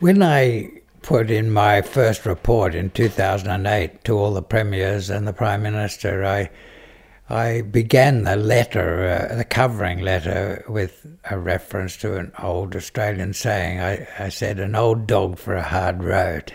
When 0.00 0.22
I 0.22 0.70
put 1.02 1.30
in 1.30 1.50
my 1.50 1.82
first 1.82 2.24
report 2.24 2.74
in 2.74 2.88
2008 2.88 4.02
to 4.04 4.18
all 4.18 4.32
the 4.32 4.40
premiers 4.40 5.10
and 5.10 5.28
the 5.28 5.34
Prime 5.34 5.60
Minister, 5.62 6.24
I 6.24 6.48
I 7.28 7.60
began 7.60 8.24
the 8.24 8.34
letter, 8.34 9.28
uh, 9.30 9.36
the 9.36 9.44
covering 9.44 10.00
letter, 10.00 10.64
with 10.66 11.06
a 11.30 11.38
reference 11.38 11.98
to 11.98 12.16
an 12.16 12.32
old 12.42 12.74
Australian 12.74 13.34
saying. 13.34 13.80
I, 13.80 14.08
I 14.18 14.30
said, 14.30 14.58
an 14.58 14.74
old 14.74 15.06
dog 15.06 15.36
for 15.36 15.54
a 15.54 15.62
hard 15.62 16.02
road. 16.02 16.54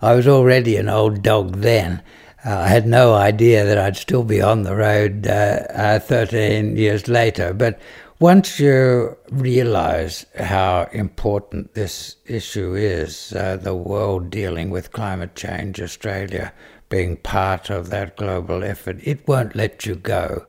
I 0.00 0.14
was 0.14 0.28
already 0.28 0.76
an 0.76 0.88
old 0.88 1.22
dog 1.22 1.56
then. 1.56 2.02
Uh, 2.46 2.56
I 2.56 2.68
had 2.68 2.86
no 2.86 3.14
idea 3.14 3.64
that 3.64 3.78
I'd 3.78 3.96
still 3.96 4.22
be 4.22 4.40
on 4.40 4.62
the 4.62 4.76
road 4.76 5.26
uh, 5.26 5.66
uh 5.74 5.98
13 5.98 6.76
years 6.76 7.08
later. 7.08 7.52
But 7.52 7.80
once 8.18 8.58
you 8.58 9.16
realize 9.30 10.24
how 10.38 10.88
important 10.92 11.74
this 11.74 12.16
issue 12.26 12.74
is, 12.74 13.32
uh, 13.34 13.56
the 13.56 13.74
world 13.74 14.30
dealing 14.30 14.70
with 14.70 14.92
climate 14.92 15.34
change, 15.34 15.80
Australia 15.80 16.52
being 16.88 17.16
part 17.16 17.68
of 17.68 17.90
that 17.90 18.16
global 18.16 18.62
effort, 18.64 18.98
it 19.02 19.26
won't 19.28 19.54
let 19.54 19.84
you 19.84 19.94
go. 19.94 20.46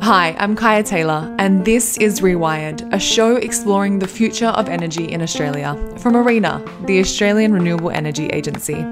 Hi, 0.00 0.34
I'm 0.38 0.56
Kaya 0.56 0.82
Taylor, 0.82 1.32
and 1.38 1.64
this 1.64 1.96
is 1.98 2.20
Rewired, 2.20 2.92
a 2.92 2.98
show 2.98 3.36
exploring 3.36 4.00
the 4.00 4.08
future 4.08 4.48
of 4.48 4.68
energy 4.68 5.04
in 5.04 5.22
Australia 5.22 5.76
from 5.98 6.16
ARENA, 6.16 6.60
the 6.86 6.98
Australian 6.98 7.52
Renewable 7.52 7.90
Energy 7.90 8.26
Agency. 8.26 8.84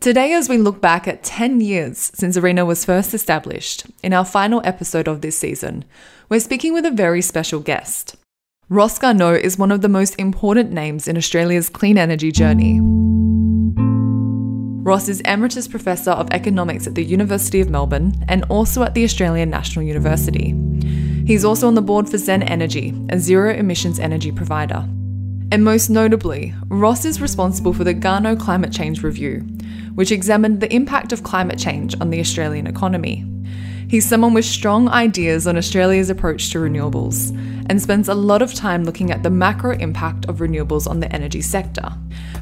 Today, 0.00 0.32
as 0.32 0.48
we 0.48 0.56
look 0.56 0.80
back 0.80 1.06
at 1.06 1.22
10 1.22 1.60
years 1.60 2.10
since 2.14 2.38
ARENA 2.38 2.64
was 2.64 2.86
first 2.86 3.12
established, 3.12 3.84
in 4.02 4.14
our 4.14 4.24
final 4.24 4.62
episode 4.64 5.06
of 5.06 5.20
this 5.20 5.38
season, 5.38 5.84
we're 6.30 6.40
speaking 6.40 6.72
with 6.72 6.86
a 6.86 6.90
very 6.90 7.20
special 7.20 7.60
guest. 7.60 8.16
Ross 8.70 8.98
Garnaut 8.98 9.38
is 9.40 9.58
one 9.58 9.70
of 9.70 9.82
the 9.82 9.90
most 9.90 10.18
important 10.18 10.72
names 10.72 11.06
in 11.06 11.18
Australia's 11.18 11.68
clean 11.68 11.98
energy 11.98 12.32
journey. 12.32 12.80
Ross 14.82 15.06
is 15.06 15.20
Emeritus 15.20 15.68
Professor 15.68 16.12
of 16.12 16.30
Economics 16.30 16.86
at 16.86 16.94
the 16.94 17.04
University 17.04 17.60
of 17.60 17.68
Melbourne 17.68 18.14
and 18.26 18.44
also 18.44 18.82
at 18.82 18.94
the 18.94 19.04
Australian 19.04 19.50
National 19.50 19.84
University. 19.84 20.54
He's 21.26 21.44
also 21.44 21.66
on 21.66 21.74
the 21.74 21.82
board 21.82 22.08
for 22.08 22.16
Zen 22.16 22.42
Energy, 22.44 22.94
a 23.10 23.18
zero 23.18 23.52
emissions 23.52 24.00
energy 24.00 24.32
provider. 24.32 24.88
And 25.52 25.64
most 25.64 25.90
notably, 25.90 26.54
Ross 26.68 27.04
is 27.04 27.20
responsible 27.20 27.72
for 27.72 27.82
the 27.82 27.94
Garnaut 27.94 28.38
Climate 28.38 28.72
Change 28.72 29.02
Review, 29.02 29.40
which 29.96 30.12
examined 30.12 30.60
the 30.60 30.72
impact 30.72 31.12
of 31.12 31.24
climate 31.24 31.58
change 31.58 32.00
on 32.00 32.10
the 32.10 32.20
Australian 32.20 32.68
economy. 32.68 33.26
He's 33.88 34.08
someone 34.08 34.34
with 34.34 34.44
strong 34.44 34.88
ideas 34.88 35.48
on 35.48 35.56
Australia's 35.56 36.10
approach 36.10 36.50
to 36.50 36.58
renewables 36.58 37.36
and 37.68 37.82
spends 37.82 38.08
a 38.08 38.14
lot 38.14 38.42
of 38.42 38.54
time 38.54 38.84
looking 38.84 39.10
at 39.10 39.24
the 39.24 39.30
macro 39.30 39.76
impact 39.78 40.26
of 40.26 40.38
renewables 40.38 40.88
on 40.88 41.00
the 41.00 41.12
energy 41.12 41.42
sector. 41.42 41.90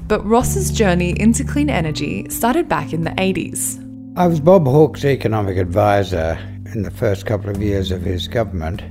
But 0.06 0.22
Ross's 0.26 0.70
journey 0.70 1.18
into 1.18 1.44
clean 1.44 1.70
energy 1.70 2.28
started 2.28 2.68
back 2.68 2.92
in 2.92 3.04
the 3.04 3.12
80s. 3.12 3.82
I 4.18 4.26
was 4.26 4.40
Bob 4.40 4.66
Hawke's 4.66 5.06
economic 5.06 5.56
advisor 5.56 6.38
in 6.74 6.82
the 6.82 6.90
first 6.90 7.24
couple 7.24 7.48
of 7.48 7.62
years 7.62 7.90
of 7.90 8.02
his 8.02 8.28
government, 8.28 8.82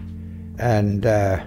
and 0.57 1.05
uh, 1.05 1.43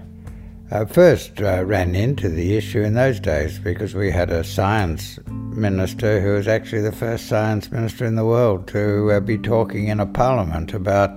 I 0.72 0.84
first 0.84 1.42
uh, 1.42 1.64
ran 1.64 1.96
into 1.96 2.28
the 2.28 2.56
issue 2.56 2.82
in 2.82 2.94
those 2.94 3.18
days 3.18 3.58
because 3.58 3.92
we 3.92 4.12
had 4.12 4.30
a 4.30 4.44
science 4.44 5.18
minister 5.26 6.20
who 6.20 6.34
was 6.34 6.46
actually 6.46 6.82
the 6.82 6.92
first 6.92 7.26
science 7.26 7.72
minister 7.72 8.04
in 8.04 8.14
the 8.14 8.24
world 8.24 8.68
to 8.68 9.10
uh, 9.10 9.18
be 9.18 9.36
talking 9.36 9.88
in 9.88 9.98
a 9.98 10.06
parliament 10.06 10.72
about 10.72 11.10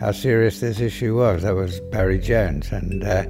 how 0.00 0.10
serious 0.10 0.58
this 0.58 0.80
issue 0.80 1.16
was. 1.16 1.42
That 1.44 1.54
was 1.54 1.78
Barry 1.92 2.18
Jones. 2.18 2.72
And 2.72 3.04
uh, 3.04 3.26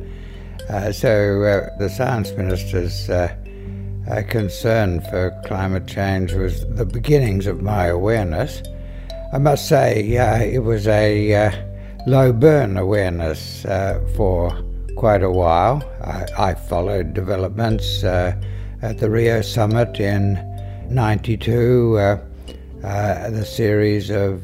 uh 0.71 0.93
so 0.93 1.43
uh, 1.43 1.79
the 1.79 1.91
science 1.91 2.31
minister's 2.33 3.11
uh, 3.11 3.37
concern 4.31 5.03
for 5.03 5.39
climate 5.45 5.87
change 5.87 6.33
was 6.33 6.67
the 6.77 6.87
beginnings 6.87 7.47
of 7.47 7.61
my 7.61 7.89
awareness. 7.89 8.63
I 9.31 9.37
must 9.37 9.69
say, 9.69 10.01
it 10.55 10.63
was 10.63 10.89
a 10.89 11.53
low 12.07 12.33
burn 12.33 12.79
awareness 12.79 13.67
for 14.17 14.59
quite 14.97 15.23
a 15.23 15.31
while. 15.31 15.83
I, 16.03 16.51
I 16.51 16.55
followed 16.55 17.15
developments 17.15 18.03
uh, 18.03 18.35
at 18.83 18.99
the 18.99 19.11
Rio 19.11 19.43
summit 19.43 20.01
in 20.01 20.35
92, 20.91 21.99
uh, 21.99 22.19
uh, 22.85 23.31
the 23.31 23.45
series 23.45 24.11
of 24.11 24.41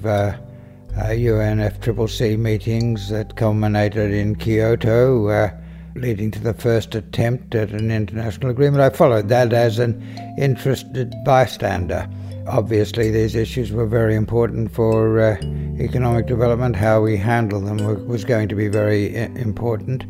UNFCCC 0.95 2.35
uh, 2.35 2.39
meetings 2.39 3.09
that 3.09 3.37
culminated 3.37 4.13
in 4.13 4.37
Kyoto, 4.37 5.29
uh, 5.29 5.51
leading 5.95 6.31
to 6.31 6.41
the 6.41 6.55
first 6.55 6.95
attempt 6.95 7.55
at 7.55 7.71
an 7.71 7.91
international 7.91 8.51
agreement. 8.51 8.83
I 8.83 8.91
followed 8.91 9.29
that 9.29 9.53
as 9.53 9.79
an 9.79 10.03
interested 10.39 11.15
bystander. 11.25 12.09
Obviously, 12.49 13.11
these 13.11 13.37
issues 13.37 13.71
were 13.71 13.87
very 13.87 14.17
important 14.17 14.73
for 14.73 15.21
uh, 15.21 15.37
economic 15.79 16.27
development. 16.27 16.75
How 16.75 17.01
we 17.01 17.17
handle 17.17 17.61
them 17.61 18.09
was 18.09 18.25
going 18.25 18.49
to 18.49 18.57
be 18.57 18.67
very 18.67 19.15
important. 19.15 20.05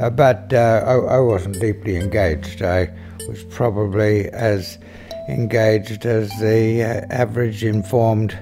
Uh, 0.00 0.10
but 0.10 0.52
uh, 0.52 0.82
I, 0.86 1.16
I, 1.16 1.18
wasn't 1.18 1.60
deeply 1.60 1.96
engaged. 1.96 2.62
I 2.62 2.88
was 3.28 3.42
probably 3.44 4.28
as 4.28 4.78
engaged 5.28 6.06
as 6.06 6.30
the 6.38 6.82
uh, 6.82 7.06
average 7.10 7.64
informed 7.64 8.38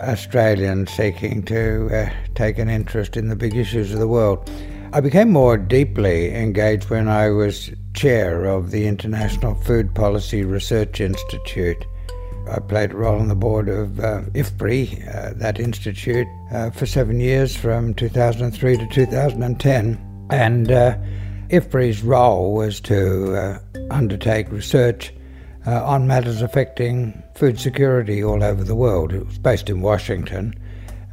Australian 0.00 0.86
seeking 0.86 1.42
to 1.44 1.88
uh, 1.92 2.10
take 2.34 2.58
an 2.58 2.68
interest 2.68 3.16
in 3.16 3.28
the 3.28 3.36
big 3.36 3.56
issues 3.56 3.92
of 3.92 3.98
the 3.98 4.08
world. 4.08 4.50
I 4.92 5.00
became 5.00 5.32
more 5.32 5.56
deeply 5.56 6.34
engaged 6.34 6.90
when 6.90 7.08
I 7.08 7.30
was 7.30 7.70
chair 7.94 8.44
of 8.44 8.70
the 8.70 8.86
International 8.86 9.54
Food 9.54 9.94
Policy 9.94 10.44
Research 10.44 11.00
Institute. 11.00 11.84
I 12.48 12.60
played 12.60 12.92
a 12.92 12.96
role 12.96 13.18
on 13.18 13.28
the 13.28 13.34
board 13.34 13.68
of 13.68 13.98
uh, 13.98 14.22
IFPRI, 14.32 15.08
uh, 15.08 15.32
that 15.36 15.58
institute, 15.58 16.28
uh, 16.52 16.70
for 16.70 16.86
seven 16.86 17.18
years 17.18 17.56
from 17.56 17.94
2003 17.94 18.76
to 18.76 18.86
2010. 18.86 20.05
And 20.30 20.70
uh, 20.70 20.96
IFPRI's 21.48 22.02
role 22.02 22.54
was 22.54 22.80
to 22.82 23.36
uh, 23.36 23.58
undertake 23.90 24.50
research 24.50 25.12
uh, 25.66 25.84
on 25.84 26.06
matters 26.06 26.42
affecting 26.42 27.22
food 27.34 27.58
security 27.58 28.22
all 28.22 28.42
over 28.42 28.64
the 28.64 28.74
world. 28.74 29.12
It 29.12 29.26
was 29.26 29.38
based 29.38 29.68
in 29.68 29.80
Washington, 29.80 30.54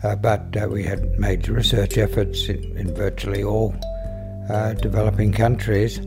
uh, 0.03 0.16
but 0.16 0.56
uh, 0.56 0.68
we 0.68 0.84
had 0.84 1.19
major 1.19 1.53
research 1.53 1.97
efforts 1.97 2.47
in, 2.50 2.78
in 2.78 2.96
virtually 2.96 3.44
all 3.44 3.75
uh, 4.50 4.74
developing 4.74 5.31
countries. 5.31 6.00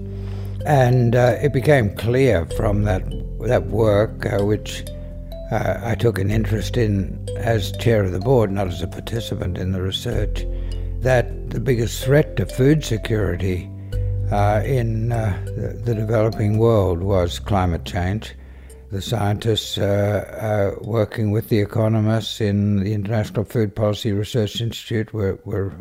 And 0.65 1.15
uh, 1.15 1.39
it 1.41 1.53
became 1.53 1.95
clear 1.97 2.47
from 2.57 2.83
that, 2.83 3.05
that 3.43 3.67
work, 3.67 4.27
which 4.41 4.85
I 5.53 5.95
took 5.95 6.19
an 6.19 6.33
interest 6.33 6.77
in 6.77 7.25
as 7.37 7.71
chair 7.79 8.03
of 8.03 8.11
the 8.11 8.19
board, 8.19 8.51
not 8.51 8.67
as 8.67 8.83
a 8.83 8.89
participant 8.89 9.59
in 9.59 9.71
the 9.71 9.81
research, 9.81 10.45
that 11.07 11.51
the 11.51 11.61
biggest 11.61 12.03
threat 12.03 12.35
to 12.35 12.45
food 12.45 12.85
security 12.85 13.71
uh, 14.33 14.61
in 14.65 15.13
uh, 15.13 15.41
the, 15.55 15.81
the, 15.85 15.95
developing 15.95 16.59
world 16.59 17.01
was 17.01 17.39
climate 17.39 17.85
change. 17.85 18.35
The 18.91 19.01
scientists 19.01 19.79
uh, 19.79 20.75
uh, 20.77 20.83
working 20.83 21.31
with 21.31 21.49
the 21.49 21.61
economists 21.61 22.41
in 22.41 22.83
the 22.83 22.93
International 22.93 23.45
Food 23.45 23.77
Policy 23.77 24.11
Research 24.11 24.61
Institute 24.61 25.15
were, 25.15 25.39
were 25.45 25.75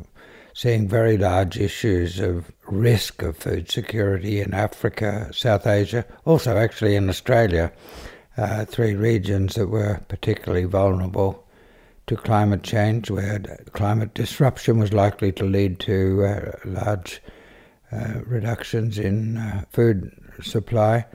seeing 0.53 0.87
very 0.87 1.17
large 1.17 1.57
issues 1.57 2.19
of 2.19 2.51
risk 2.67 3.23
of 3.23 3.35
food 3.35 3.71
security 3.71 4.41
in 4.41 4.53
Africa, 4.53 5.31
South 5.33 5.65
Asia, 5.65 6.05
also 6.25 6.55
actually 6.55 6.95
in 6.95 7.09
Australia, 7.09 7.71
uh, 8.37 8.63
three 8.65 8.93
regions 8.93 9.55
that 9.55 9.69
were 9.69 10.01
particularly 10.07 10.65
vulnerable 10.65 11.44
to 12.07 12.15
climate 12.15 12.63
change, 12.63 13.09
where 13.09 13.39
climate 13.73 14.13
disruption 14.13 14.79
was 14.79 14.93
likely 14.93 15.31
to 15.33 15.43
lead 15.43 15.79
to 15.79 16.23
uh, 16.23 16.51
large 16.65 17.21
uh, 17.91 18.21
reductions 18.25 18.97
in 18.99 19.37
uh, 19.37 19.63
food 19.69 20.11
supply. 20.41 21.05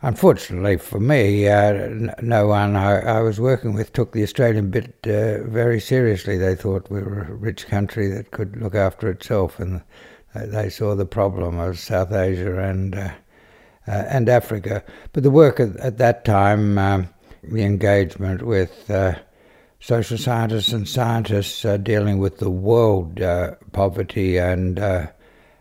Unfortunately 0.00 0.76
for 0.76 1.00
me, 1.00 1.48
uh, 1.48 1.88
no 2.22 2.46
one 2.46 2.76
I, 2.76 3.00
I, 3.00 3.20
was 3.20 3.40
working 3.40 3.74
with 3.74 3.92
took 3.92 4.12
the 4.12 4.22
Australian 4.22 4.70
bit 4.70 4.94
uh, 5.04 5.42
very 5.42 5.80
seriously. 5.80 6.38
They 6.38 6.54
thought 6.54 6.90
we 6.90 7.00
were 7.00 7.22
a 7.22 7.34
rich 7.34 7.66
country 7.66 8.08
that 8.08 8.30
could 8.30 8.56
look 8.62 8.76
after 8.76 9.10
itself, 9.10 9.58
and 9.58 9.82
they 10.34 10.70
saw 10.70 10.94
the 10.94 11.06
problem 11.06 11.58
of 11.58 11.78
South 11.78 12.12
Asia 12.12 12.60
and 12.60 12.94
uh, 12.94 13.10
and 13.86 14.28
Africa. 14.28 14.84
But 15.12 15.22
the 15.22 15.30
work 15.30 15.58
at, 15.58 15.76
at 15.78 15.98
that 15.98 16.24
time, 16.24 16.78
um, 16.78 17.08
the 17.42 17.64
engagement 17.64 18.42
with 18.42 18.90
social 19.80 20.18
scientists 20.18 20.72
and 20.72 20.88
scientists 20.88 21.64
uh, 21.64 21.76
dealing 21.76 22.18
with 22.18 22.38
the 22.38 22.50
world 22.50 23.20
uh, 23.20 23.54
poverty 23.72 24.36
and 24.36 24.78
uh, 24.78 25.06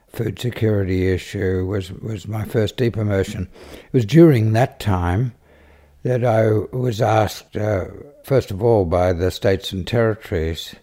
food 0.07 0.39
security 0.39 1.09
issue 1.09 1.65
was, 1.65 1.91
was 1.91 2.27
my 2.27 2.43
first 2.45 2.77
deep 2.77 2.97
immersion. 2.97 3.47
It 3.73 3.93
was 3.93 4.05
during 4.05 4.53
that 4.53 4.79
time 4.79 5.33
that 6.03 6.23
I 6.23 6.49
was 6.75 7.01
asked, 7.01 7.55
uh, 7.55 7.85
first 8.23 8.49
of 8.49 8.63
all, 8.63 8.85
by 8.85 9.13
the 9.13 9.29
states 9.29 9.71
and 9.71 9.85
territories 9.85 10.75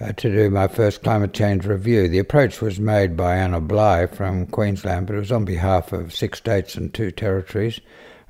uh, 0.00 0.12
to 0.12 0.30
do 0.30 0.50
my 0.50 0.68
first 0.68 1.02
climate 1.02 1.32
change 1.32 1.66
review. 1.66 2.08
The 2.08 2.18
approach 2.18 2.60
was 2.60 2.78
made 2.78 3.16
by 3.16 3.36
Anna 3.36 3.60
Bligh 3.60 4.06
from 4.06 4.46
Queensland, 4.46 5.06
but 5.06 5.16
it 5.16 5.20
was 5.20 5.32
on 5.32 5.44
behalf 5.44 5.92
of 5.92 6.14
six 6.14 6.38
states 6.38 6.74
and 6.74 6.92
two 6.92 7.10
territories, 7.10 7.80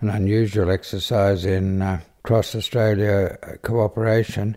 an 0.01 0.09
unusual 0.09 0.71
exercise 0.71 1.45
in 1.45 1.83
uh, 1.83 2.01
cross 2.23 2.55
Australia 2.55 3.39
uh, 3.43 3.57
cooperation. 3.63 4.57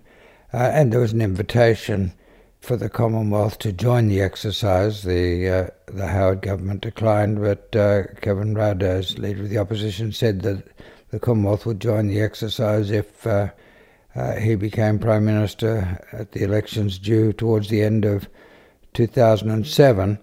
Uh, 0.53 0.71
and 0.73 0.91
there 0.91 0.99
was 0.99 1.13
an 1.13 1.21
invitation 1.21 2.13
for 2.59 2.77
the 2.77 2.89
Commonwealth 2.89 3.59
to 3.59 3.73
join 3.73 4.07
the 4.07 4.21
exercise. 4.21 5.03
The 5.03 5.49
uh, 5.49 5.67
the 5.87 6.07
Howard 6.07 6.41
government 6.41 6.81
declined, 6.81 7.41
but 7.41 7.75
uh, 7.75 8.03
Kevin 8.21 8.53
Rudd, 8.53 8.83
as 8.83 9.17
leader 9.17 9.43
of 9.43 9.49
the 9.49 9.57
opposition, 9.57 10.11
said 10.11 10.41
that 10.43 10.63
the 11.09 11.19
Commonwealth 11.19 11.65
would 11.65 11.79
join 11.79 12.07
the 12.07 12.21
exercise 12.21 12.89
if 12.89 13.27
uh, 13.27 13.49
he 14.39 14.55
became 14.55 14.99
Prime 14.99 15.25
Minister 15.25 15.99
at 16.11 16.31
the 16.31 16.43
elections 16.43 16.99
due 16.99 17.33
towards 17.33 17.69
the 17.69 17.81
end 17.81 18.05
of 18.05 18.27
2007. 18.93 20.19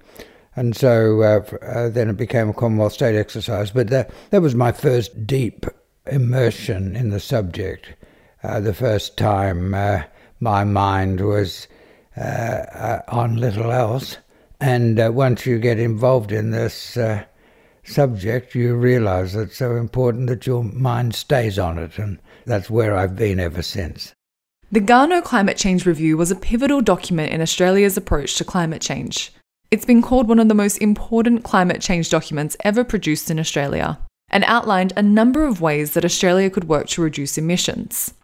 And 0.56 0.76
so 0.76 1.22
uh, 1.22 1.56
uh, 1.64 1.88
then 1.88 2.08
it 2.08 2.16
became 2.16 2.48
a 2.48 2.54
Commonwealth 2.54 2.92
state 2.92 3.16
exercise. 3.16 3.70
But 3.70 3.88
that, 3.88 4.10
that 4.30 4.42
was 4.42 4.54
my 4.54 4.72
first 4.72 5.26
deep 5.26 5.66
immersion 6.06 6.96
in 6.96 7.10
the 7.10 7.20
subject. 7.20 7.94
Uh, 8.42 8.60
the 8.60 8.74
first 8.74 9.16
time 9.16 9.74
uh, 9.74 10.02
my 10.40 10.64
mind 10.64 11.20
was 11.20 11.68
uh, 12.16 13.00
on 13.08 13.36
little 13.36 13.70
else. 13.70 14.16
And 14.60 15.14
once 15.14 15.46
you 15.46 15.58
get 15.58 15.78
involved 15.78 16.32
in 16.32 16.50
this 16.50 16.98
subject, 17.84 18.54
you 18.54 18.74
realize 18.74 19.34
it's 19.34 19.56
so 19.56 19.76
important 19.76 20.26
that 20.28 20.46
your 20.46 20.64
mind 20.64 21.14
stays 21.14 21.58
on 21.58 21.78
it. 21.78 21.98
And 21.98 22.18
that's 22.44 22.68
where 22.68 22.94
I've 22.94 23.16
been 23.16 23.40
ever 23.40 23.62
since. 23.62 24.12
The 24.70 24.80
Garnaut 24.80 25.24
Climate 25.24 25.56
Change 25.56 25.86
Review 25.86 26.16
was 26.16 26.30
a 26.30 26.36
pivotal 26.36 26.82
document 26.82 27.32
in 27.32 27.40
Australia's 27.40 27.96
approach 27.96 28.36
to 28.36 28.44
climate 28.44 28.82
change. 28.82 29.32
It's 29.70 29.86
been 29.86 30.02
called 30.02 30.28
one 30.28 30.38
of 30.38 30.48
the 30.48 30.54
most 30.54 30.76
important 30.78 31.42
climate 31.42 31.80
change 31.80 32.10
documents 32.10 32.56
ever 32.64 32.84
produced 32.84 33.30
in 33.30 33.40
Australia 33.40 33.98
and 34.30 34.44
outlined 34.44 34.92
a 34.96 35.02
number 35.02 35.46
of 35.46 35.60
ways 35.60 35.92
that 35.92 36.04
Australia 36.04 36.50
could 36.50 36.68
work 36.68 36.86
to 36.88 37.02
reduce 37.02 37.38
emissions. 37.38 38.14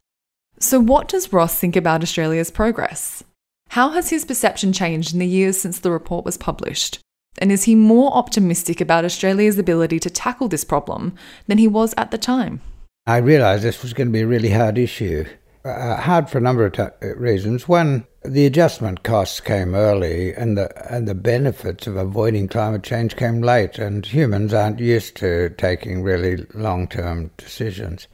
So, 0.58 0.80
what 0.80 1.08
does 1.08 1.32
Ross 1.32 1.58
think 1.58 1.76
about 1.76 2.02
Australia's 2.02 2.50
progress? 2.50 3.22
How 3.70 3.90
has 3.90 4.10
his 4.10 4.24
perception 4.24 4.72
changed 4.72 5.12
in 5.12 5.18
the 5.18 5.26
years 5.26 5.58
since 5.58 5.78
the 5.78 5.90
report 5.90 6.24
was 6.24 6.36
published? 6.36 7.00
And 7.38 7.52
is 7.52 7.64
he 7.64 7.74
more 7.74 8.14
optimistic 8.14 8.80
about 8.80 9.04
Australia's 9.04 9.58
ability 9.58 10.00
to 10.00 10.10
tackle 10.10 10.48
this 10.48 10.64
problem 10.64 11.14
than 11.46 11.58
he 11.58 11.68
was 11.68 11.94
at 11.98 12.10
the 12.10 12.18
time? 12.18 12.62
I 13.06 13.18
realised 13.18 13.62
this 13.62 13.82
was 13.82 13.92
going 13.92 14.08
to 14.08 14.12
be 14.12 14.22
a 14.22 14.26
really 14.26 14.50
hard 14.50 14.78
issue. 14.78 15.26
Uh, 15.64 15.96
hard 15.96 16.30
for 16.30 16.38
a 16.38 16.40
number 16.40 16.64
of 16.64 16.72
t- 16.72 17.08
reasons. 17.16 17.68
One, 17.68 18.06
the 18.28 18.46
adjustment 18.46 19.02
costs 19.02 19.40
came 19.40 19.74
early, 19.74 20.34
and 20.34 20.56
the 20.56 20.94
and 20.94 21.06
the 21.06 21.14
benefits 21.14 21.86
of 21.86 21.96
avoiding 21.96 22.48
climate 22.48 22.82
change 22.82 23.16
came 23.16 23.40
late. 23.40 23.78
And 23.78 24.04
humans 24.04 24.52
aren't 24.52 24.80
used 24.80 25.16
to 25.16 25.50
taking 25.50 26.02
really 26.02 26.46
long-term 26.54 27.30
decisions, 27.36 28.08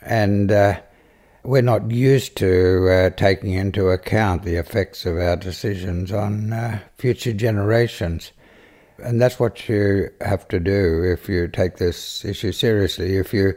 and 0.00 0.50
uh, 0.50 0.80
we're 1.42 1.62
not 1.62 1.90
used 1.90 2.36
to 2.36 2.88
uh, 2.88 3.10
taking 3.10 3.52
into 3.52 3.88
account 3.90 4.42
the 4.42 4.56
effects 4.56 5.04
of 5.06 5.18
our 5.18 5.36
decisions 5.36 6.12
on 6.12 6.52
uh, 6.52 6.80
future 6.96 7.32
generations. 7.32 8.32
And 8.98 9.20
that's 9.20 9.40
what 9.40 9.68
you 9.68 10.10
have 10.20 10.46
to 10.48 10.60
do 10.60 11.02
if 11.02 11.28
you 11.28 11.48
take 11.48 11.78
this 11.78 12.24
issue 12.24 12.52
seriously. 12.52 13.16
If 13.16 13.34
you 13.34 13.54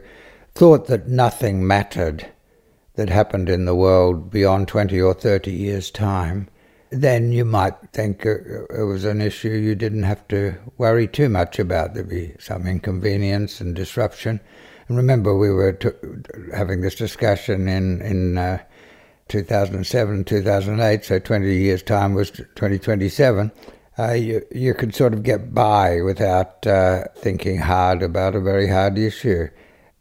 thought 0.54 0.88
that 0.88 1.08
nothing 1.08 1.66
mattered 1.66 2.26
that 2.96 3.08
happened 3.08 3.48
in 3.48 3.64
the 3.64 3.74
world 3.74 4.30
beyond 4.30 4.68
20 4.68 5.00
or 5.00 5.14
30 5.14 5.52
years' 5.52 5.90
time, 5.90 6.48
then 6.90 7.32
you 7.32 7.44
might 7.44 7.74
think 7.92 8.24
it 8.24 8.84
was 8.84 9.04
an 9.04 9.20
issue 9.20 9.50
you 9.50 9.74
didn't 9.74 10.04
have 10.04 10.26
to 10.28 10.54
worry 10.78 11.06
too 11.06 11.28
much 11.28 11.58
about. 11.58 11.94
There'd 11.94 12.08
be 12.08 12.34
some 12.38 12.66
inconvenience 12.66 13.60
and 13.60 13.74
disruption. 13.74 14.40
And 14.88 14.96
remember, 14.96 15.36
we 15.36 15.50
were 15.50 15.78
having 16.54 16.80
this 16.80 16.94
discussion 16.94 17.68
in, 17.68 18.00
in 18.02 18.38
uh, 18.38 18.62
2007, 19.28 20.24
2008, 20.24 21.04
so 21.04 21.18
20 21.18 21.54
years' 21.54 21.82
time 21.82 22.14
was 22.14 22.30
2027 22.30 23.50
uh, 23.98 24.12
you, 24.12 24.44
you 24.54 24.74
could 24.74 24.94
sort 24.94 25.14
of 25.14 25.22
get 25.22 25.54
by 25.54 26.00
without 26.02 26.66
uh, 26.66 27.04
thinking 27.16 27.58
hard 27.58 28.02
about 28.02 28.34
a 28.34 28.40
very 28.40 28.68
hard 28.68 28.98
issue. 28.98 29.48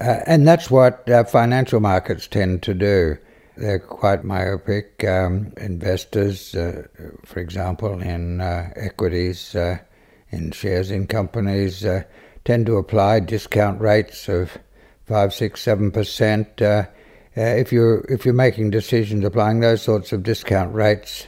Uh, 0.01 0.19
and 0.25 0.47
that's 0.47 0.69
what 0.69 1.09
uh, 1.09 1.23
financial 1.23 1.79
markets 1.79 2.27
tend 2.27 2.61
to 2.63 2.73
do. 2.73 3.17
They're 3.55 3.79
quite 3.79 4.25
myopic. 4.25 5.03
Um, 5.05 5.53
investors, 5.57 6.53
uh, 6.53 6.87
for 7.23 7.39
example, 7.39 8.01
in 8.01 8.41
uh, 8.41 8.71
equities, 8.75 9.55
in 10.29 10.51
shares 10.51 10.91
in 10.91 11.07
companies, 11.07 11.85
tend 12.43 12.65
to 12.65 12.75
apply 12.75 13.21
discount 13.21 13.79
rates 13.79 14.27
of 14.27 14.57
five, 15.05 15.33
six, 15.33 15.61
seven 15.61 15.91
percent. 15.91 16.61
if 17.37 17.71
you're 17.71 18.05
if 18.09 18.25
you're 18.25 18.33
making 18.33 18.71
decisions 18.71 19.23
applying 19.23 19.61
those 19.61 19.81
sorts 19.81 20.11
of 20.11 20.23
discount 20.23 20.75
rates, 20.75 21.27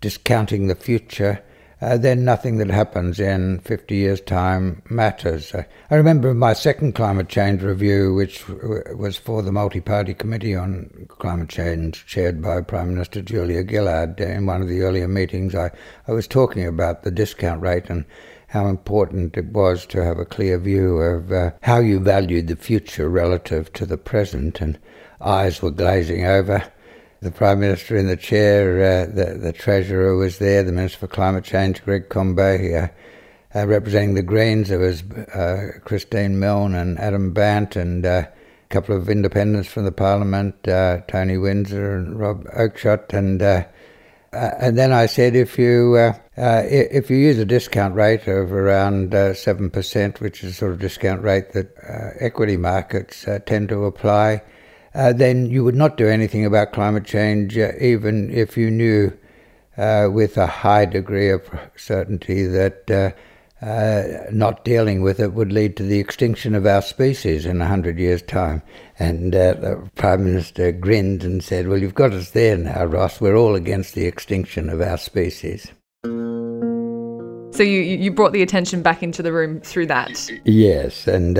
discounting 0.00 0.68
the 0.68 0.74
future, 0.74 1.42
uh, 1.82 1.96
then 1.96 2.24
nothing 2.24 2.58
that 2.58 2.68
happens 2.68 3.18
in 3.18 3.58
50 3.60 3.94
years' 3.94 4.20
time 4.20 4.82
matters. 4.90 5.54
Uh, 5.54 5.64
I 5.90 5.94
remember 5.94 6.34
my 6.34 6.52
second 6.52 6.94
climate 6.94 7.28
change 7.28 7.62
review, 7.62 8.12
which 8.14 8.46
w- 8.46 8.82
was 8.96 9.16
for 9.16 9.42
the 9.42 9.52
Multi 9.52 9.80
Party 9.80 10.12
Committee 10.12 10.54
on 10.54 11.06
Climate 11.08 11.48
Change, 11.48 12.04
chaired 12.06 12.42
by 12.42 12.60
Prime 12.60 12.92
Minister 12.92 13.22
Julia 13.22 13.66
Gillard. 13.66 14.20
In 14.20 14.44
one 14.44 14.60
of 14.60 14.68
the 14.68 14.82
earlier 14.82 15.08
meetings, 15.08 15.54
I, 15.54 15.70
I 16.06 16.12
was 16.12 16.26
talking 16.26 16.66
about 16.66 17.02
the 17.02 17.10
discount 17.10 17.62
rate 17.62 17.88
and 17.88 18.04
how 18.48 18.66
important 18.66 19.36
it 19.36 19.46
was 19.46 19.86
to 19.86 20.04
have 20.04 20.18
a 20.18 20.24
clear 20.24 20.58
view 20.58 20.98
of 20.98 21.32
uh, 21.32 21.52
how 21.62 21.78
you 21.78 22.00
valued 22.00 22.48
the 22.48 22.56
future 22.56 23.08
relative 23.08 23.72
to 23.74 23.86
the 23.86 23.96
present, 23.96 24.60
and 24.60 24.78
eyes 25.20 25.62
were 25.62 25.70
glazing 25.70 26.26
over 26.26 26.64
the 27.20 27.30
Prime 27.30 27.60
Minister 27.60 27.96
in 27.96 28.06
the 28.06 28.16
chair, 28.16 28.80
uh, 28.80 29.06
the, 29.06 29.38
the 29.38 29.52
Treasurer 29.52 30.16
was 30.16 30.38
there, 30.38 30.62
the 30.62 30.72
Minister 30.72 31.00
for 31.00 31.06
Climate 31.06 31.44
Change, 31.44 31.84
Greg 31.84 32.08
Combet, 32.08 32.60
uh, 32.72 33.58
uh, 33.58 33.66
representing 33.66 34.14
the 34.14 34.22
Greens, 34.22 34.68
there 34.68 34.78
was 34.78 35.02
uh, 35.02 35.72
Christine 35.84 36.38
Milne 36.38 36.74
and 36.74 36.98
Adam 36.98 37.32
Bandt 37.32 37.76
and 37.76 38.06
uh, 38.06 38.24
a 38.26 38.28
couple 38.68 38.96
of 38.96 39.10
independents 39.10 39.68
from 39.68 39.84
the 39.84 39.92
Parliament, 39.92 40.66
uh, 40.66 41.00
Tony 41.08 41.36
Windsor 41.36 41.96
and 41.96 42.18
Rob 42.18 42.44
Oakeshott, 42.56 43.12
and 43.12 43.42
and 44.32 44.78
then 44.78 44.92
I 44.92 45.06
said, 45.06 45.34
if 45.34 45.58
you 45.58 45.96
if 46.36 47.10
you 47.10 47.16
use 47.16 47.38
a 47.38 47.44
discount 47.44 47.96
rate 47.96 48.28
of 48.28 48.52
around 48.52 49.12
seven 49.36 49.68
percent, 49.70 50.20
which 50.20 50.44
is 50.44 50.56
sort 50.56 50.70
of 50.70 50.78
discount 50.78 51.20
rate 51.22 51.52
that 51.52 51.74
equity 52.20 52.56
markets 52.56 53.26
tend 53.46 53.70
to 53.70 53.86
apply, 53.86 54.42
uh, 54.94 55.12
then 55.12 55.50
you 55.50 55.64
would 55.64 55.74
not 55.74 55.96
do 55.96 56.08
anything 56.08 56.44
about 56.44 56.72
climate 56.72 57.04
change, 57.04 57.56
uh, 57.56 57.72
even 57.80 58.30
if 58.30 58.56
you 58.56 58.70
knew 58.70 59.12
uh, 59.76 60.08
with 60.10 60.36
a 60.36 60.46
high 60.46 60.84
degree 60.84 61.30
of 61.30 61.42
certainty 61.76 62.44
that 62.44 62.90
uh, 62.90 63.10
uh, 63.64 64.24
not 64.32 64.64
dealing 64.64 65.02
with 65.02 65.20
it 65.20 65.32
would 65.32 65.52
lead 65.52 65.76
to 65.76 65.82
the 65.82 65.98
extinction 65.98 66.54
of 66.54 66.66
our 66.66 66.82
species 66.82 67.46
in 67.46 67.60
a 67.60 67.66
hundred 67.66 67.98
years' 67.98 68.22
time. 68.22 68.62
And 68.98 69.34
uh, 69.34 69.54
the 69.54 69.90
Prime 69.94 70.24
Minister 70.24 70.72
grinned 70.72 71.22
and 71.24 71.42
said, 71.42 71.68
Well, 71.68 71.78
you've 71.78 71.94
got 71.94 72.12
us 72.12 72.30
there 72.30 72.56
now, 72.56 72.84
Ross. 72.84 73.20
We're 73.20 73.36
all 73.36 73.54
against 73.54 73.94
the 73.94 74.06
extinction 74.06 74.70
of 74.70 74.80
our 74.80 74.98
species. 74.98 75.70
So 77.52 77.64
you, 77.64 77.80
you 77.80 78.10
brought 78.10 78.32
the 78.32 78.42
attention 78.42 78.82
back 78.82 79.02
into 79.02 79.22
the 79.22 79.32
room 79.32 79.60
through 79.60 79.86
that? 79.86 80.30
Yes, 80.44 81.06
and 81.06 81.36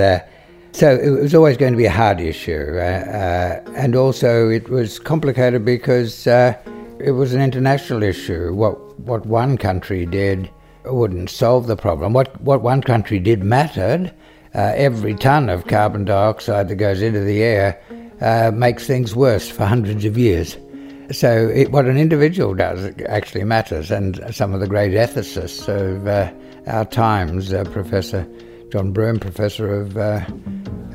so 0.73 0.95
it 0.95 1.09
was 1.09 1.35
always 1.35 1.57
going 1.57 1.73
to 1.73 1.77
be 1.77 1.85
a 1.85 1.91
hard 1.91 2.19
issue, 2.21 2.77
uh, 2.77 2.81
uh, 2.81 3.71
and 3.75 3.95
also 3.95 4.49
it 4.49 4.69
was 4.69 4.99
complicated 4.99 5.65
because 5.65 6.27
uh, 6.27 6.57
it 6.99 7.11
was 7.11 7.33
an 7.33 7.41
international 7.41 8.03
issue. 8.03 8.53
What 8.53 8.99
what 8.99 9.25
one 9.25 9.57
country 9.57 10.05
did 10.05 10.49
wouldn't 10.85 11.29
solve 11.29 11.67
the 11.67 11.75
problem. 11.75 12.13
What 12.13 12.39
what 12.41 12.61
one 12.61 12.81
country 12.81 13.19
did 13.19 13.43
mattered. 13.43 14.13
Uh, 14.53 14.73
every 14.75 15.15
ton 15.15 15.47
of 15.47 15.67
carbon 15.67 16.03
dioxide 16.03 16.67
that 16.67 16.75
goes 16.75 17.01
into 17.01 17.21
the 17.21 17.41
air 17.41 17.81
uh, 18.19 18.51
makes 18.53 18.85
things 18.85 19.15
worse 19.15 19.49
for 19.49 19.65
hundreds 19.65 20.03
of 20.03 20.17
years. 20.17 20.57
So 21.11 21.47
it, 21.47 21.71
what 21.71 21.85
an 21.85 21.97
individual 21.97 22.53
does 22.53 22.91
actually 23.07 23.45
matters, 23.45 23.91
and 23.91 24.21
some 24.31 24.53
of 24.53 24.59
the 24.59 24.67
great 24.67 24.91
ethicists 24.91 25.69
of 25.69 26.05
uh, 26.05 26.31
our 26.67 26.85
times, 26.85 27.53
Professor. 27.71 28.27
John 28.71 28.93
Broome, 28.93 29.19
Professor 29.19 29.81
of, 29.81 29.97
uh, 29.97 30.25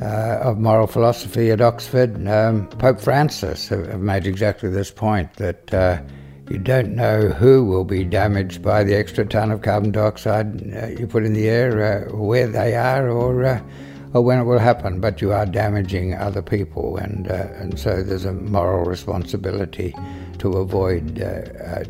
uh, 0.01 0.39
of 0.41 0.57
Moral 0.57 0.87
Philosophy 0.87 1.51
at 1.51 1.61
Oxford, 1.61 2.27
um, 2.27 2.67
Pope 2.69 2.99
Francis 2.99 3.67
have, 3.69 3.85
have, 3.85 4.01
made 4.01 4.25
exactly 4.25 4.67
this 4.69 4.89
point 4.89 5.31
that 5.35 5.71
uh, 5.71 6.01
you 6.49 6.57
don't 6.57 6.95
know 6.95 7.29
who 7.29 7.63
will 7.63 7.83
be 7.83 8.03
damaged 8.03 8.63
by 8.63 8.83
the 8.83 8.95
extra 8.95 9.27
ton 9.27 9.51
of 9.51 9.61
carbon 9.61 9.91
dioxide 9.91 10.73
uh, 10.73 10.87
you 10.87 11.05
put 11.05 11.23
in 11.23 11.33
the 11.33 11.49
air, 11.49 12.07
uh, 12.09 12.15
where 12.15 12.47
they 12.47 12.75
are, 12.75 13.09
or 13.09 13.43
uh, 13.45 13.61
or 14.13 14.23
when 14.23 14.39
it 14.39 14.45
will 14.45 14.57
happen, 14.57 14.99
but 14.99 15.21
you 15.21 15.31
are 15.31 15.45
damaging 15.45 16.15
other 16.15 16.41
people, 16.41 16.97
and 16.97 17.27
and 17.27 17.77
so 17.77 18.01
there's 18.01 18.25
a 18.25 18.33
moral 18.33 18.85
responsibility 18.85 19.93
to 20.39 20.53
avoid 20.53 21.13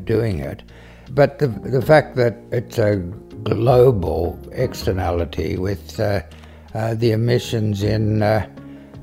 doing 0.03 0.39
it. 0.39 0.63
But 1.11 1.39
the, 1.39 1.47
the 1.47 1.81
fact 1.81 2.15
that 2.17 2.35
it's 2.51 2.77
a 2.77 2.97
global 3.49 4.39
externality 4.51 5.57
with 5.57 5.99
uh, 5.99 6.21
uh, 6.73 6.93
the 6.95 7.11
emissions 7.11 7.83
in 7.83 8.21
uh, 8.21 8.47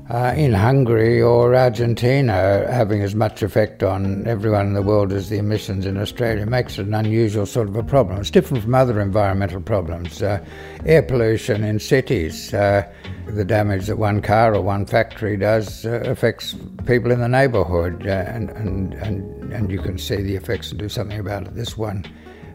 uh, 0.07 0.35
in 0.37 0.53
Hungary 0.53 1.19
or 1.19 1.55
Argentina 1.55 2.63
having 2.69 3.01
as 3.01 3.15
much 3.15 3.41
effect 3.41 3.81
on 3.81 4.27
everyone 4.27 4.67
in 4.67 4.73
the 4.73 4.83
world 4.83 5.11
as 5.11 5.29
the 5.29 5.39
emissions 5.39 5.83
in 5.87 5.97
Australia 5.97 6.45
makes 6.45 6.77
it 6.77 6.85
an 6.85 6.93
unusual 6.93 7.47
sort 7.47 7.67
of 7.67 7.75
a 7.75 7.81
problem. 7.81 8.19
It's 8.19 8.29
different 8.29 8.63
from 8.63 8.75
other 8.75 9.01
environmental 9.01 9.61
problems. 9.61 10.21
Uh, 10.21 10.45
air 10.85 11.01
pollution 11.01 11.63
in 11.63 11.79
cities, 11.79 12.51
the 12.51 13.45
damage 13.47 13.87
that 13.87 13.97
one 13.97 14.21
car 14.21 14.53
or 14.53 14.61
one 14.61 14.85
factory 14.85 15.37
does 15.37 15.85
affects 15.85 16.55
people 16.85 17.09
in 17.09 17.19
the 17.19 17.27
neighbourhood, 17.27 18.05
and, 18.05 18.51
and, 18.51 18.93
and, 18.93 19.51
and 19.51 19.71
you 19.71 19.81
can 19.81 19.97
see 19.97 20.21
the 20.21 20.35
effects 20.35 20.69
and 20.69 20.79
do 20.79 20.87
something 20.87 21.19
about 21.19 21.47
it. 21.47 21.55
This 21.55 21.75
one 21.75 22.05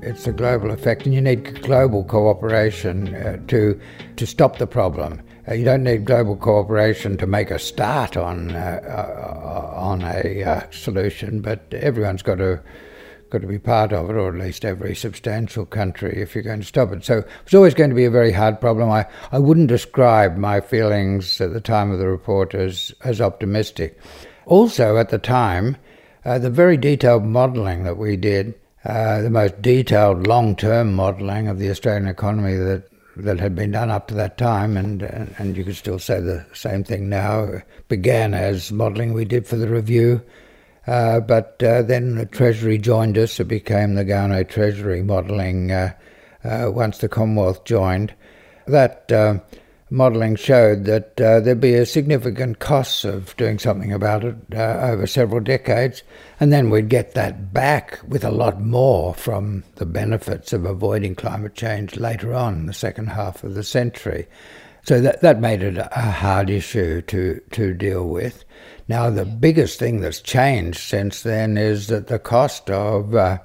it's 0.02 0.26
a 0.26 0.32
global 0.32 0.70
effect, 0.70 1.04
and 1.04 1.14
you 1.14 1.20
need 1.20 1.62
global 1.62 2.04
cooperation 2.04 3.14
uh, 3.14 3.38
to 3.48 3.80
to 4.16 4.26
stop 4.26 4.58
the 4.58 4.66
problem. 4.66 5.22
Uh, 5.48 5.54
you 5.54 5.64
don't 5.64 5.82
need 5.82 6.04
global 6.04 6.36
cooperation 6.36 7.16
to 7.16 7.26
make 7.26 7.50
a 7.50 7.58
start 7.58 8.16
on 8.16 8.50
uh, 8.52 8.80
uh, 8.86 9.74
on 9.76 10.02
a 10.02 10.42
uh, 10.42 10.70
solution, 10.70 11.40
but 11.40 11.66
everyone's 11.72 12.22
got 12.22 12.36
to 12.36 12.60
got 13.30 13.40
to 13.40 13.46
be 13.46 13.58
part 13.58 13.92
of 13.92 14.10
it, 14.10 14.14
or 14.14 14.28
at 14.28 14.40
least 14.40 14.64
every 14.64 14.94
substantial 14.94 15.64
country, 15.64 16.20
if 16.20 16.34
you're 16.34 16.42
going 16.42 16.60
to 16.60 16.66
stop 16.66 16.92
it. 16.92 17.04
So 17.04 17.24
it's 17.44 17.54
always 17.54 17.74
going 17.74 17.90
to 17.90 17.96
be 17.96 18.04
a 18.04 18.10
very 18.10 18.32
hard 18.32 18.60
problem. 18.60 18.90
I, 18.90 19.06
I 19.30 19.38
wouldn't 19.38 19.68
describe 19.68 20.36
my 20.36 20.60
feelings 20.60 21.40
at 21.40 21.52
the 21.52 21.60
time 21.60 21.92
of 21.92 22.00
the 22.00 22.08
report 22.08 22.54
as, 22.54 22.92
as 23.04 23.20
optimistic. 23.20 23.98
Also, 24.46 24.96
at 24.96 25.10
the 25.10 25.18
time, 25.18 25.76
uh, 26.24 26.38
the 26.38 26.50
very 26.50 26.76
detailed 26.76 27.24
modelling 27.24 27.84
that 27.84 27.96
we 27.96 28.16
did, 28.16 28.54
uh, 28.84 29.20
the 29.20 29.30
most 29.30 29.60
detailed 29.60 30.26
long 30.26 30.56
term 30.56 30.94
modelling 30.94 31.48
of 31.48 31.58
the 31.58 31.70
Australian 31.70 32.08
economy 32.08 32.56
that 32.56 32.84
that 33.16 33.40
had 33.40 33.54
been 33.54 33.72
done 33.72 33.90
up 33.90 34.08
to 34.08 34.14
that 34.14 34.38
time, 34.38 34.76
and 34.76 35.02
and 35.02 35.56
you 35.56 35.64
could 35.64 35.76
still 35.76 35.98
say 35.98 36.20
the 36.20 36.44
same 36.52 36.84
thing 36.84 37.08
now, 37.08 37.62
began 37.88 38.34
as 38.34 38.72
modelling 38.72 39.12
we 39.12 39.24
did 39.24 39.46
for 39.46 39.56
the 39.56 39.68
review. 39.68 40.22
Uh, 40.86 41.20
but 41.20 41.62
uh, 41.62 41.82
then 41.82 42.16
the 42.16 42.26
Treasury 42.26 42.78
joined 42.78 43.18
us. 43.18 43.38
It 43.38 43.44
became 43.44 43.94
the 43.94 44.04
Garnaut 44.04 44.48
Treasury 44.48 45.02
modelling 45.02 45.70
uh, 45.70 45.92
uh, 46.42 46.70
once 46.72 46.98
the 46.98 47.08
Commonwealth 47.08 47.64
joined. 47.64 48.14
That 48.66 49.12
uh, 49.12 49.40
modelling 49.90 50.36
showed 50.36 50.84
that 50.84 51.20
uh, 51.20 51.40
there'd 51.40 51.60
be 51.60 51.74
a 51.74 51.84
significant 51.84 52.60
cost 52.60 53.04
of 53.04 53.36
doing 53.36 53.58
something 53.58 53.92
about 53.92 54.24
it 54.24 54.36
uh, 54.54 54.78
over 54.82 55.06
several 55.06 55.40
decades, 55.40 56.02
and 56.38 56.52
then 56.52 56.70
we'd 56.70 56.88
get 56.88 57.14
that 57.14 57.52
back 57.52 57.98
with 58.06 58.24
a 58.24 58.30
lot 58.30 58.60
more 58.60 59.12
from 59.14 59.64
the 59.76 59.86
benefits 59.86 60.52
of 60.52 60.64
avoiding 60.64 61.14
climate 61.14 61.54
change 61.54 61.96
later 61.96 62.34
on 62.34 62.54
in 62.54 62.66
the 62.66 62.72
second 62.72 63.08
half 63.08 63.42
of 63.42 63.54
the 63.54 63.64
century. 63.64 64.26
So 64.84 65.00
that, 65.00 65.20
that 65.20 65.40
made 65.40 65.62
it 65.62 65.76
a 65.76 66.00
hard 66.00 66.48
issue 66.48 67.02
to, 67.02 67.40
to 67.50 67.74
deal 67.74 68.08
with. 68.08 68.44
Now, 68.88 69.10
the 69.10 69.24
biggest 69.24 69.78
thing 69.78 70.00
that's 70.00 70.20
changed 70.20 70.78
since 70.78 71.22
then 71.22 71.58
is 71.58 71.88
that 71.88 72.06
the 72.06 72.18
cost 72.18 72.70
of 72.70 73.14
uh, 73.14 73.38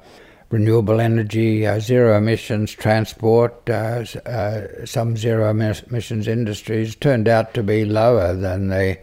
renewable 0.50 1.02
energy, 1.02 1.66
uh, 1.66 1.80
zero 1.80 2.18
emissions 2.18 2.72
transport, 2.72 3.70
uh, 3.70 4.06
uh, 4.26 4.86
some 4.86 5.18
zero 5.18 5.50
emissions 5.50 6.28
industries 6.28 6.96
turned 6.96 7.28
out 7.28 7.54
to 7.54 7.64
be 7.64 7.86
lower 7.86 8.34
than 8.34 8.70
the 8.70 8.98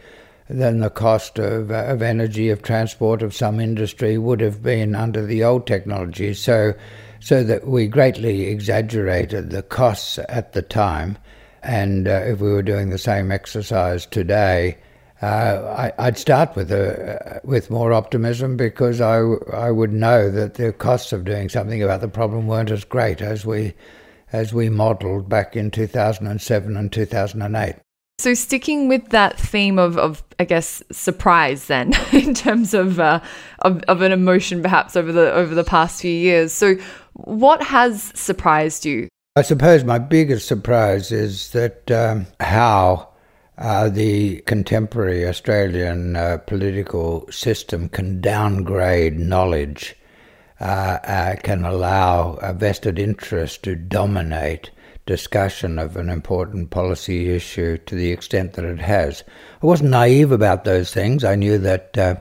than 0.49 0.81
the 0.81 0.91
cost 0.91 1.39
of, 1.39 1.71
uh, 1.71 1.85
of 1.87 2.03
energy 2.03 2.51
of 2.51 2.63
transport 2.63 3.23
of 3.23 3.35
some 3.35 3.59
industry 3.59 4.19
would 4.19 4.41
have 4.41 4.63
been 4.63 4.95
under 4.95 5.25
the 5.25 5.43
old 5.43 5.67
technology. 5.67 6.35
So, 6.35 6.75
so 7.21 7.43
that 7.45 7.67
we 7.67 7.87
greatly 7.87 8.49
exaggerated 8.49 9.51
the 9.51 9.63
costs 9.63 10.19
at 10.29 10.53
the 10.53 10.61
time. 10.61 11.17
And 11.63 12.07
uh, 12.07 12.23
if 12.27 12.41
we 12.41 12.51
were 12.51 12.63
doing 12.63 12.91
the 12.91 12.99
same 12.99 13.31
exercise 13.31 14.05
today, 14.05 14.77
uh, 15.23 15.93
I, 15.97 16.07
would 16.07 16.19
start 16.19 16.57
with 16.57 16.73
a, 16.73 17.41
with 17.45 17.71
more 17.71 17.93
optimism 17.93 18.57
because 18.57 19.01
I, 19.01 19.19
I 19.53 19.71
would 19.71 19.93
know 19.93 20.31
that 20.31 20.55
the 20.55 20.73
costs 20.73 21.13
of 21.13 21.25
doing 21.25 21.49
something 21.49 21.81
about 21.81 22.01
the 22.01 22.09
problem 22.09 22.49
weren't 22.49 22.73
as 22.73 22.85
great 22.85 23.21
as 23.23 23.47
we 23.47 23.75
as 24.33 24.53
we 24.53 24.69
modelled 24.69 25.29
back 25.29 25.57
in 25.57 25.71
2007 25.71 26.77
and 26.77 26.91
2008. 26.91 27.77
So 28.19 28.35
sticking 28.35 28.89
with 28.89 29.11
that 29.11 29.39
theme 29.39 29.79
of, 29.79 29.99
of 29.99 30.25
I 30.39 30.45
guess 30.45 30.83
surprise 30.91 31.67
then 31.67 31.93
in 32.13 32.35
terms 32.35 32.75
of, 32.75 32.99
uh, 32.99 33.21
of 33.61 33.83
of 33.85 34.03
an 34.03 34.11
emotion 34.11 34.61
perhaps 34.61 34.97
over 34.97 35.13
the 35.13 35.33
over 35.33 35.55
the 35.55 35.65
past 35.65 36.01
few 36.01 36.11
years. 36.11 36.53
So 36.53 36.77
what 37.13 37.63
has 37.63 38.13
surprised 38.15 38.85
you? 38.85 39.09
I 39.37 39.43
suppose 39.43 39.85
my 39.85 39.99
biggest 39.99 40.49
surprise 40.49 41.13
is 41.13 41.51
that 41.53 41.91
um, 41.91 42.27
how 42.41 43.12
uh, 43.59 43.89
the 43.89 44.41
contemporary 44.41 45.27
Australian 45.27 46.17
uh, 46.17 46.39
political 46.39 47.31
system 47.31 47.89
can 47.89 48.21
downgrade 48.21 49.19
knowledge, 49.19 49.95
uh, 50.61 50.99
uh, 51.05 51.37
can 51.37 51.65
allow 51.65 52.35
a 52.35 52.53
vested 52.53 52.99
interest 52.99 53.63
to 53.63 53.75
dominate 53.77 54.71
discussion 55.05 55.79
of 55.79 55.97
an 55.97 56.09
important 56.09 56.71
policy 56.71 57.35
issue 57.35 57.77
to 57.77 57.95
the 57.95 58.11
extent 58.11 58.55
that 58.55 58.65
it 58.65 58.79
has. 58.79 59.25
I 59.63 59.67
wasn't 59.67 59.91
naive 59.91 60.33
about 60.33 60.65
those 60.65 60.93
things. 60.93 61.25
I 61.25 61.35
knew 61.35 61.59
that 61.59 61.99
uh, 61.99 62.17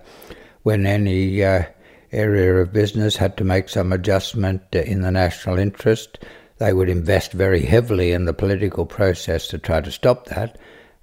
when 0.64 0.86
any 0.86 1.44
uh, 1.44 1.64
area 2.12 2.56
of 2.56 2.74
business 2.74 3.16
had 3.16 3.38
to 3.38 3.44
make 3.44 3.70
some 3.70 3.94
adjustment 3.94 4.62
in 4.74 5.02
the 5.02 5.12
national 5.12 5.60
interest, 5.60 6.20
they 6.58 6.74
would 6.74 6.90
invest 6.90 7.32
very 7.32 7.62
heavily 7.62 8.12
in 8.12 8.26
the 8.26 8.34
political 8.34 8.86
process 8.86 9.48
to 9.48 9.58
try 9.58 9.82
to 9.82 9.92
stop 9.92 10.26
that. 10.26 10.58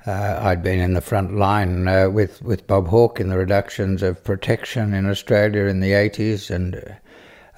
Uh, 0.07 0.39
I'd 0.43 0.63
been 0.63 0.79
in 0.79 0.95
the 0.95 1.01
front 1.01 1.35
line 1.35 1.89
uh, 1.89 2.09
with, 2.09 2.41
with 2.43 2.67
Bob 2.67 2.89
Hawke 2.89 3.19
in 3.19 3.29
the 3.29 3.37
reductions 3.37 4.03
of 4.03 4.23
protection 4.23 4.95
in 4.95 5.09
Australia 5.09 5.65
in 5.65 5.81
the 5.81 5.91
80s, 5.91 6.51
and, 6.51 6.77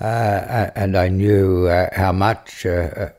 uh, 0.00 0.70
and 0.74 0.96
I 0.96 1.08
knew 1.08 1.66
uh, 1.66 1.90
how 1.92 2.12
much 2.12 2.64
uh, 2.64 3.10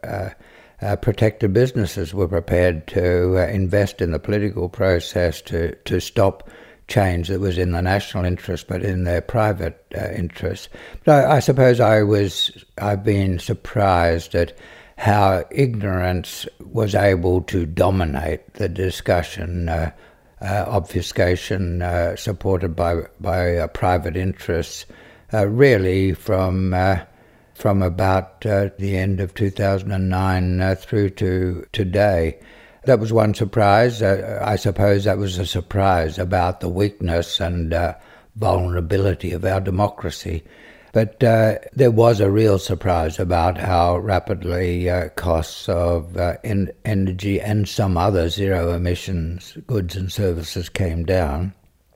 uh, 0.81 0.95
protected 0.97 1.53
businesses 1.53 2.15
were 2.15 2.27
prepared 2.27 2.87
to 2.87 3.35
invest 3.35 4.01
in 4.01 4.11
the 4.11 4.19
political 4.19 4.69
process 4.69 5.39
to, 5.43 5.75
to 5.75 5.99
stop 6.01 6.49
change 6.87 7.27
that 7.27 7.39
was 7.39 7.57
in 7.57 7.71
the 7.71 7.81
national 7.81 8.25
interest 8.25 8.67
but 8.67 8.83
in 8.83 9.03
their 9.03 9.21
private 9.21 9.85
interest. 10.13 10.67
But 11.05 11.25
I, 11.25 11.35
I 11.37 11.39
suppose 11.39 11.79
I 11.79 12.01
was, 12.01 12.65
I've 12.79 13.03
been 13.03 13.37
surprised 13.37 14.33
at 14.33 14.57
how 15.01 15.43
ignorance 15.49 16.47
was 16.59 16.93
able 16.93 17.41
to 17.41 17.65
dominate 17.65 18.53
the 18.53 18.69
discussion, 18.69 19.67
uh, 19.67 19.89
uh, 20.41 20.65
obfuscation 20.67 21.81
uh, 21.81 22.15
supported 22.15 22.75
by 22.75 23.01
by 23.19 23.55
uh, 23.57 23.65
private 23.65 24.15
interests, 24.15 24.85
uh, 25.33 25.47
really 25.47 26.13
from 26.13 26.75
from 27.55 27.81
about 27.81 28.41
the 28.41 28.95
end 28.95 29.19
of 29.19 29.33
2009 29.33 30.75
through 30.75 31.09
to 31.09 31.65
today. 31.71 32.37
That 32.85 32.99
was 32.99 33.11
one 33.11 33.33
surprise. 33.33 34.03
I 34.03 34.55
suppose 34.55 35.05
that 35.05 35.17
was 35.17 35.39
a 35.39 35.47
surprise 35.47 36.19
about 36.19 36.59
the 36.59 36.69
weakness 36.69 37.39
and 37.39 37.73
vulnerability 38.35 39.31
of 39.31 39.45
our 39.45 39.61
democracy. 39.61 40.43
But 40.93 41.23
uh, 41.23 41.59
there 41.73 41.91
was 41.91 42.19
a 42.19 42.29
real 42.29 42.59
surprise 42.59 43.17
about 43.17 43.57
how 43.57 43.97
rapidly 43.97 44.89
uh, 44.89 45.09
costs 45.09 45.69
of 45.69 46.17
uh, 46.17 46.35
en- 46.43 46.71
energy 46.83 47.39
and 47.39 47.67
some 47.67 47.95
other 47.95 48.27
zero 48.27 48.73
emissions 48.73 49.57
goods 49.67 49.95
and 49.95 50.11
services 50.11 50.67
came 50.67 51.05
down. 51.05 51.53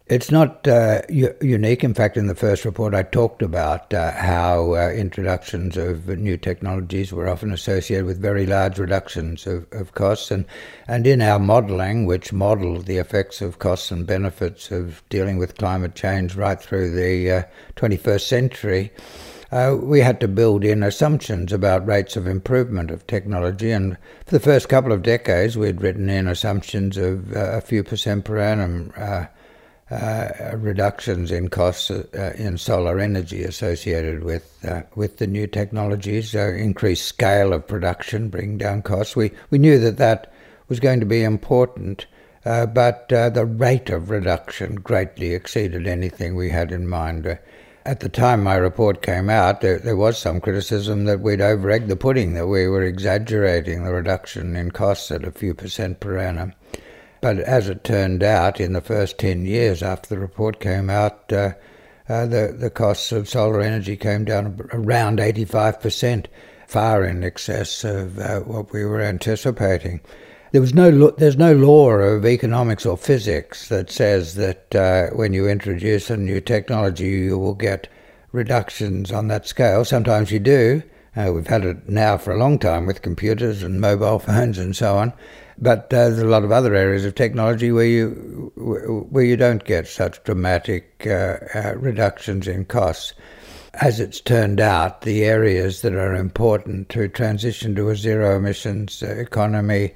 It's 0.07 0.29
not 0.29 0.67
uh, 0.67 1.01
unique. 1.09 1.83
In 1.83 1.95
fact, 1.95 2.15
in 2.15 2.27
the 2.27 2.35
first 2.35 2.63
report, 2.63 2.93
I 2.93 3.01
talked 3.01 3.41
about 3.41 3.91
uh, 3.91 4.11
how 4.11 4.75
uh, 4.75 4.91
introductions 4.91 5.77
of 5.77 6.07
new 6.07 6.37
technologies 6.37 7.11
were 7.11 7.27
often 7.27 7.51
associated 7.51 8.05
with 8.05 8.21
very 8.21 8.45
large 8.45 8.77
reductions 8.77 9.47
of, 9.47 9.65
of 9.71 9.95
costs. 9.95 10.29
And, 10.29 10.45
and 10.87 11.07
in 11.07 11.23
our 11.23 11.39
modelling, 11.39 12.05
which 12.05 12.31
modelled 12.31 12.85
the 12.85 12.97
effects 12.97 13.41
of 13.41 13.57
costs 13.57 13.89
and 13.89 14.05
benefits 14.05 14.69
of 14.69 15.01
dealing 15.09 15.39
with 15.39 15.57
climate 15.57 15.95
change 15.95 16.35
right 16.35 16.61
through 16.61 16.91
the 16.91 17.47
21st 17.75 18.07
uh, 18.07 18.17
century, 18.19 18.93
uh, 19.51 19.75
we 19.81 20.01
had 20.01 20.19
to 20.19 20.27
build 20.27 20.63
in 20.63 20.83
assumptions 20.83 21.51
about 21.51 21.87
rates 21.87 22.15
of 22.15 22.27
improvement 22.27 22.91
of 22.91 23.07
technology. 23.07 23.71
And 23.71 23.97
for 24.27 24.35
the 24.35 24.39
first 24.39 24.69
couple 24.69 24.91
of 24.91 25.01
decades, 25.01 25.57
we'd 25.57 25.81
written 25.81 26.11
in 26.11 26.27
assumptions 26.27 26.95
of 26.95 27.35
uh, 27.35 27.53
a 27.53 27.61
few 27.61 27.83
percent 27.83 28.25
per 28.25 28.37
annum 28.37 28.93
uh, 28.95 29.25
uh, 29.95 30.57
reductions 30.57 31.31
in 31.31 31.47
costs 31.47 31.89
uh, 31.89 32.33
in 32.37 32.57
solar 32.57 32.99
energy 32.99 33.43
associated 33.43 34.23
with 34.23 34.59
uh, 34.67 34.81
with 34.95 35.17
the 35.17 35.27
new 35.27 35.47
technologies, 35.47 36.35
uh, 36.35 36.51
increased 36.51 37.05
scale 37.05 37.53
of 37.53 37.67
production, 37.67 38.29
bring 38.29 38.57
down 38.57 38.81
costs. 38.81 39.15
We 39.15 39.31
we 39.49 39.57
knew 39.57 39.79
that 39.79 39.97
that 39.97 40.33
was 40.67 40.79
going 40.79 40.99
to 40.99 41.05
be 41.05 41.23
important, 41.23 42.07
uh, 42.45 42.65
but 42.65 43.07
the 43.09 43.45
rate 43.45 43.89
of 43.89 44.09
reduction 44.09 44.75
greatly 44.75 45.33
exceeded 45.33 45.87
anything 45.87 46.35
we 46.35 46.49
had 46.49 46.71
in 46.71 46.87
mind. 46.87 47.25
at 47.85 47.99
the 47.99 48.09
time 48.09 48.43
my 48.43 48.55
report 48.55 49.03
came 49.03 49.29
out, 49.29 49.61
there, 49.61 49.77
there 49.77 49.95
was 49.95 50.17
some 50.17 50.41
criticism 50.41 51.05
that 51.05 51.19
we'd 51.19 51.39
over 51.39 51.69
egged 51.69 51.87
the 51.87 51.95
pudding, 51.95 52.33
that 52.33 52.47
we 52.47 52.67
were 52.67 52.83
exaggerating 52.83 53.83
the 53.83 53.93
reduction 53.93 54.55
in 54.55 54.71
costs 54.71 55.11
at 55.11 55.23
a 55.23 55.31
few 55.31 55.53
percent 55.53 55.99
per 55.99 56.17
annum. 56.17 56.51
But 57.21 57.39
as 57.39 57.69
it 57.69 57.83
turned 57.83 58.23
out, 58.23 58.59
in 58.59 58.73
the 58.73 58.81
first 58.81 59.17
10 59.17 59.45
years 59.45 59.81
after 59.81 60.09
the 60.09 60.19
report 60.19 60.59
came 60.59 60.89
out, 60.89 61.31
uh, 61.31 61.53
uh, 62.07 62.25
the, 62.25 62.55
the 62.57 62.69
costs 62.69 63.11
of 63.11 63.27
solar 63.27 63.61
energy 63.61 63.97
came 63.97 64.25
down 64.25 64.59
around 64.73 65.19
85%, 65.19 66.27
far 66.67 67.03
in 67.03 67.23
excess 67.23 67.83
of 67.83 68.19
uh, 68.19 68.41
what 68.41 68.71
we 68.71 68.85
were 68.85 69.01
anticipating. 69.01 70.01
There 70.51 70.61
was 70.61 70.73
no, 70.73 71.11
there's 71.11 71.37
no 71.37 71.53
law 71.53 71.89
of 71.89 72.25
economics 72.25 72.85
or 72.85 72.97
physics 72.97 73.69
that 73.69 73.91
says 73.91 74.35
that 74.35 74.75
uh, 74.75 75.07
when 75.15 75.33
you 75.33 75.47
introduce 75.47 76.09
a 76.09 76.17
new 76.17 76.39
technology, 76.39 77.07
you 77.07 77.37
will 77.37 77.55
get 77.55 77.87
reductions 78.31 79.11
on 79.11 79.27
that 79.29 79.47
scale. 79.47 79.83
Sometimes 79.83 80.31
you 80.31 80.39
do. 80.39 80.83
Uh, 81.15 81.31
we've 81.33 81.47
had 81.47 81.65
it 81.65 81.89
now 81.89 82.17
for 82.17 82.33
a 82.33 82.37
long 82.37 82.59
time 82.59 82.85
with 82.85 83.01
computers 83.01 83.63
and 83.63 83.81
mobile 83.81 84.19
phones 84.27 84.57
and 84.57 84.75
so 84.75 84.97
on. 84.97 85.13
But 85.57 85.85
uh, 85.93 86.09
there's 86.09 86.19
a 86.19 86.25
lot 86.25 86.43
of 86.43 86.51
other 86.51 86.75
areas 86.75 87.05
of 87.05 87.15
technology 87.15 87.71
where 87.71 87.85
you 87.85 88.51
where 89.09 89.23
you 89.23 89.37
don't 89.37 89.63
get 89.63 89.87
such 89.87 90.23
dramatic 90.23 91.05
uh, 91.07 91.37
uh, 91.53 91.73
reductions 91.77 92.47
in 92.47 92.65
costs. 92.65 93.13
As 93.75 93.99
it's 93.99 94.21
turned 94.21 94.61
out, 94.61 95.01
the 95.01 95.25
areas 95.25 95.81
that 95.81 95.93
are 95.93 96.15
important 96.15 96.89
to 96.89 97.07
transition 97.07 97.75
to 97.75 97.89
a 97.89 97.95
zero 97.95 98.37
emissions 98.37 99.01
economy 99.01 99.93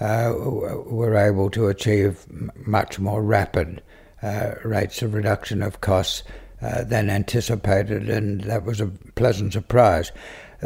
uh, 0.00 0.32
were 0.36 1.16
able 1.16 1.48
to 1.50 1.68
achieve 1.68 2.26
much 2.66 2.98
more 2.98 3.22
rapid 3.22 3.82
uh, 4.22 4.54
rates 4.64 5.02
of 5.02 5.14
reduction 5.14 5.62
of 5.62 5.80
costs 5.80 6.22
uh, 6.60 6.84
than 6.84 7.10
anticipated, 7.10 8.08
and 8.08 8.42
that 8.42 8.64
was 8.64 8.80
a 8.80 8.86
pleasant 9.14 9.52
surprise. 9.52 10.12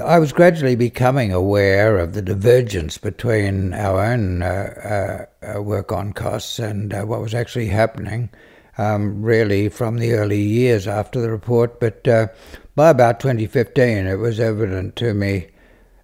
I 0.03 0.19
was 0.19 0.33
gradually 0.33 0.76
becoming 0.76 1.33
aware 1.33 1.97
of 1.97 2.12
the 2.12 2.21
divergence 2.21 2.99
between 2.99 3.73
our 3.73 4.05
own 4.05 4.43
uh, 4.43 5.26
uh, 5.43 5.57
uh 5.57 5.62
work 5.62 5.91
on 5.91 6.12
costs 6.12 6.59
and 6.59 6.93
uh, 6.93 7.05
what 7.05 7.23
was 7.23 7.33
actually 7.33 7.69
happening, 7.69 8.29
um, 8.76 9.23
really 9.23 9.71
from 9.71 9.97
the 9.97 10.12
early 10.12 10.41
years 10.41 10.87
after 10.87 11.19
the 11.19 11.31
report. 11.31 11.81
But 11.81 12.07
uh, 12.07 12.29
by 12.75 12.91
about 12.91 13.21
2015, 13.21 14.07
it 14.07 14.17
was 14.17 14.38
evident 14.38 14.97
to 14.97 15.15
me, 15.15 15.47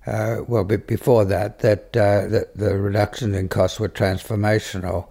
uh, 0.07 0.39
well, 0.49 0.65
before 0.65 1.27
that, 1.27 1.59
that, 1.59 1.93
that 1.93 2.57
the 2.57 2.79
reductions 2.79 3.37
in 3.37 3.51
costs 3.51 3.79
were 3.79 3.91
transformational 3.91 5.09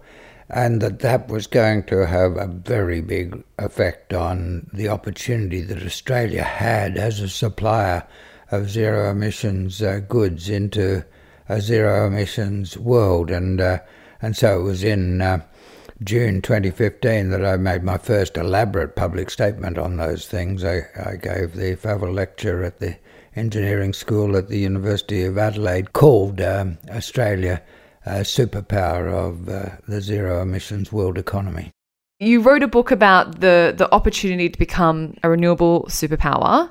and 0.50 0.80
that 0.82 0.98
that 0.98 1.28
was 1.28 1.46
going 1.46 1.84
to 1.84 2.04
have 2.06 2.36
a 2.36 2.48
very 2.48 3.00
big 3.00 3.44
effect 3.58 4.12
on 4.12 4.68
the 4.72 4.88
opportunity 4.88 5.60
that 5.60 5.86
Australia 5.86 6.42
had 6.42 6.98
as 6.98 7.20
a 7.20 7.28
supplier 7.28 8.04
of 8.52 8.70
zero 8.70 9.10
emissions 9.10 9.82
uh, 9.82 10.00
goods 10.08 10.48
into 10.48 11.04
a 11.48 11.60
zero 11.60 12.06
emissions 12.06 12.76
world. 12.78 13.30
And, 13.30 13.60
uh, 13.60 13.78
and 14.20 14.36
so 14.36 14.60
it 14.60 14.62
was 14.62 14.84
in 14.84 15.20
uh, 15.20 15.40
June 16.04 16.42
2015 16.42 17.30
that 17.30 17.44
I 17.44 17.56
made 17.56 17.82
my 17.82 17.98
first 17.98 18.36
elaborate 18.36 18.94
public 18.94 19.30
statement 19.30 19.78
on 19.78 19.96
those 19.96 20.26
things. 20.26 20.64
I, 20.64 20.82
I 21.04 21.16
gave 21.16 21.54
the 21.54 21.76
farewell 21.76 22.12
lecture 22.12 22.62
at 22.62 22.78
the 22.78 22.96
engineering 23.34 23.92
school 23.92 24.36
at 24.36 24.48
the 24.48 24.58
University 24.58 25.24
of 25.24 25.38
Adelaide 25.38 25.92
called 25.92 26.40
um, 26.40 26.78
Australia 26.90 27.62
a 28.04 28.20
superpower 28.20 29.12
of 29.12 29.48
uh, 29.48 29.76
the 29.86 30.00
zero 30.00 30.42
emissions 30.42 30.92
world 30.92 31.16
economy. 31.16 31.70
You 32.18 32.40
wrote 32.40 32.62
a 32.62 32.68
book 32.68 32.90
about 32.90 33.40
the, 33.40 33.74
the 33.76 33.92
opportunity 33.92 34.48
to 34.48 34.58
become 34.58 35.14
a 35.22 35.30
renewable 35.30 35.84
superpower 35.84 36.70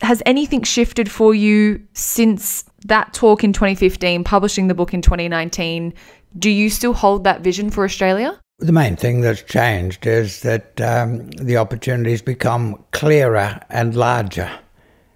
has 0.00 0.22
anything 0.26 0.62
shifted 0.62 1.10
for 1.10 1.34
you 1.34 1.82
since 1.94 2.64
that 2.84 3.12
talk 3.12 3.42
in 3.42 3.52
2015, 3.52 4.24
publishing 4.24 4.68
the 4.68 4.74
book 4.74 4.94
in 4.94 5.02
2019? 5.02 5.94
Do 6.38 6.50
you 6.50 6.70
still 6.70 6.92
hold 6.92 7.24
that 7.24 7.40
vision 7.40 7.70
for 7.70 7.84
Australia? 7.84 8.38
The 8.58 8.72
main 8.72 8.96
thing 8.96 9.20
that's 9.20 9.42
changed 9.42 10.06
is 10.06 10.40
that 10.40 10.80
um, 10.80 11.28
the 11.30 11.56
opportunities 11.58 12.22
become 12.22 12.82
clearer 12.92 13.60
and 13.68 13.94
larger. 13.94 14.50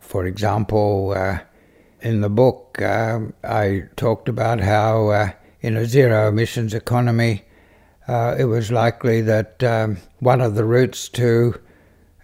For 0.00 0.26
example, 0.26 1.14
uh, 1.16 1.38
in 2.00 2.20
the 2.20 2.28
book, 2.28 2.80
uh, 2.82 3.20
I 3.44 3.84
talked 3.96 4.28
about 4.28 4.60
how 4.60 5.08
uh, 5.08 5.30
in 5.60 5.76
a 5.76 5.86
zero 5.86 6.28
emissions 6.28 6.74
economy, 6.74 7.44
uh, 8.08 8.36
it 8.38 8.44
was 8.44 8.72
likely 8.72 9.20
that 9.22 9.62
um, 9.62 9.98
one 10.18 10.40
of 10.40 10.54
the 10.54 10.64
routes 10.64 11.08
to 11.10 11.54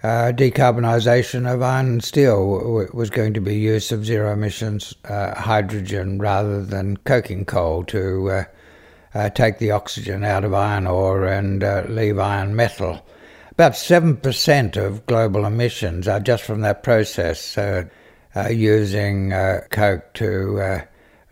uh, 0.07 0.31
decarbonisation 0.31 1.53
of 1.53 1.61
iron 1.63 1.87
and 1.87 2.05
steel 2.05 2.87
was 2.95 3.11
going 3.11 3.35
to 3.35 3.41
be 3.41 3.57
use 3.57 3.91
of 3.91 4.07
zero 4.07 4.33
emissions 4.33 4.95
uh, 5.07 5.35
hydrogen 5.35 6.17
rather 6.21 6.63
than 6.63 6.97
coking 6.99 7.45
coal 7.45 7.83
to 7.83 8.31
uh, 8.31 8.45
uh 9.15 9.29
take 9.31 9.59
the 9.59 9.73
oxygen 9.73 10.23
out 10.23 10.45
of 10.45 10.55
iron 10.55 10.87
ore 10.87 11.27
and 11.27 11.65
uh, 11.65 11.83
leave 11.89 12.21
iron 12.21 12.55
metal. 12.55 13.05
About 13.51 13.73
7% 13.73 14.77
of 14.77 15.05
global 15.07 15.45
emissions 15.45 16.07
are 16.07 16.21
just 16.21 16.45
from 16.45 16.61
that 16.61 16.85
process, 16.85 17.59
using 18.51 19.31
coke 19.71 20.13
to 20.15 20.83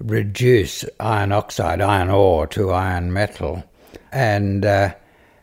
reduce 0.01 0.85
iron 0.99 1.31
oxide, 1.31 1.81
iron 1.81 2.09
ore, 2.09 2.49
to 2.49 2.73
iron 2.73 3.13
metal. 3.13 3.63
And 4.11 4.65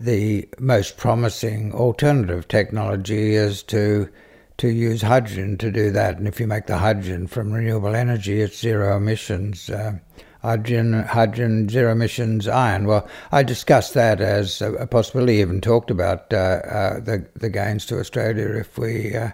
the 0.02 0.48
most 0.60 0.98
promising 0.98 1.74
alternative 1.74 2.48
technology 2.48 3.36
is 3.36 3.64
to 3.64 4.10
to 4.58 4.70
use 4.70 5.02
hydrogen 5.02 5.58
to 5.58 5.72
do 5.72 5.90
that. 5.90 6.18
And 6.18 6.28
if 6.28 6.40
you 6.40 6.46
make 6.46 6.68
the 6.68 6.78
hydrogen 6.78 7.26
from 7.26 7.52
renewable 7.52 7.96
energy, 7.96 8.42
it's 8.42 8.60
zero 8.60 8.98
emissions. 8.98 9.70
Uh, 9.70 9.94
hydrogen, 10.42 11.04
hydrogen, 11.04 11.70
zero 11.70 11.92
emissions 11.94 12.48
iron. 12.48 12.86
Well, 12.86 13.08
I 13.32 13.44
discussed 13.44 13.94
that 13.96 14.22
as 14.22 14.62
a, 14.62 14.74
a 14.74 14.88
possibility. 14.88 15.36
Even 15.36 15.62
talked 15.62 15.90
about 15.90 16.34
uh, 16.34 16.38
uh, 16.38 17.00
the 17.00 17.26
the 17.36 17.50
gains 17.50 17.86
to 17.88 18.00
Australia 18.00 18.48
if 18.50 18.78
we 18.78 19.16
uh, 19.16 19.32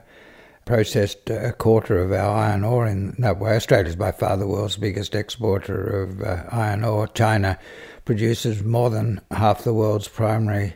processed 0.68 1.30
a 1.30 1.54
quarter 1.54 1.98
of 1.98 2.12
our 2.12 2.38
iron 2.38 2.64
ore 2.64 2.86
in 2.86 3.16
that 3.20 3.40
way. 3.40 3.56
Australia 3.56 3.88
is 3.88 3.96
by 3.96 4.12
far 4.12 4.36
the 4.38 4.46
world's 4.46 4.76
biggest 4.78 5.16
exporter 5.16 6.04
of 6.04 6.22
uh, 6.22 6.44
iron 6.52 6.84
ore. 6.84 7.08
China 7.08 7.58
produces 8.04 8.64
more 8.64 8.90
than 8.90 9.22
half 9.32 9.64
the 9.64 9.74
world's 9.74 10.10
primary 10.10 10.76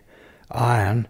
iron 0.49 1.07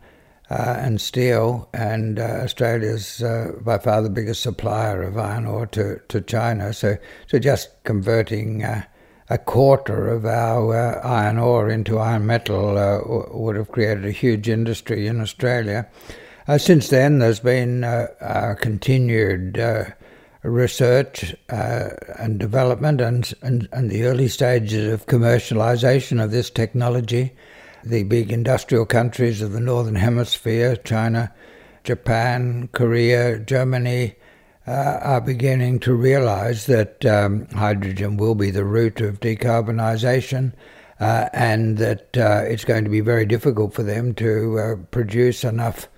uh, 0.49 0.75
and 0.79 0.99
steel, 0.99 1.69
and 1.73 2.19
uh, 2.19 2.23
Australia's 2.43 3.23
uh, 3.23 3.53
by 3.61 3.77
far 3.77 4.01
the 4.01 4.09
biggest 4.09 4.41
supplier 4.41 5.03
of 5.03 5.17
iron 5.17 5.45
ore 5.45 5.67
to, 5.67 6.01
to 6.09 6.19
China. 6.19 6.73
So, 6.73 6.97
so 7.27 7.39
just 7.39 7.69
converting 7.83 8.63
uh, 8.63 8.83
a 9.29 9.37
quarter 9.37 10.09
of 10.09 10.25
our 10.25 10.75
uh, 10.75 11.07
iron 11.07 11.37
ore 11.37 11.69
into 11.69 11.99
iron 11.99 12.25
metal 12.25 12.73
would 13.31 13.55
have 13.55 13.71
created 13.71 14.05
a 14.05 14.11
huge 14.11 14.49
industry 14.49 15.07
in 15.07 15.21
Australia. 15.21 15.87
Since 16.57 16.89
then, 16.89 17.19
there's 17.19 17.39
been 17.39 17.81
continued 18.59 19.57
research 20.43 21.35
uh, 21.49 21.89
and 22.17 22.39
development 22.39 22.99
and, 23.01 23.33
and, 23.41 23.67
and 23.71 23.89
the 23.89 24.05
early 24.05 24.27
stages 24.27 24.91
of 24.91 25.05
commercialization 25.05 26.23
of 26.23 26.31
this 26.31 26.49
technology. 26.49 27.31
The 27.83 28.03
big 28.03 28.31
industrial 28.31 28.85
countries 28.85 29.41
of 29.41 29.51
the 29.51 29.59
Northern 29.59 29.95
Hemisphere, 29.95 30.75
China, 30.77 31.33
Japan, 31.83 32.69
Korea, 32.71 33.39
Germany, 33.39 34.15
uh, 34.67 34.99
are 35.01 35.21
beginning 35.21 35.79
to 35.79 35.93
realize 35.93 36.67
that 36.67 37.03
um, 37.05 37.47
hydrogen 37.49 38.17
will 38.17 38.35
be 38.35 38.51
the 38.51 38.65
route 38.65 39.01
of 39.01 39.19
decarbonization. 39.19 40.53
Uh, 40.99 41.27
and 41.33 41.79
that 41.79 42.15
uh, 42.15 42.43
it's 42.45 42.63
going 42.63 42.83
to 42.83 42.89
be 42.89 42.99
very 42.99 43.25
difficult 43.25 43.73
for 43.73 43.81
them 43.81 44.13
to 44.13 44.59
uh, 44.59 44.75
produce 44.91 45.43
enough 45.43 45.89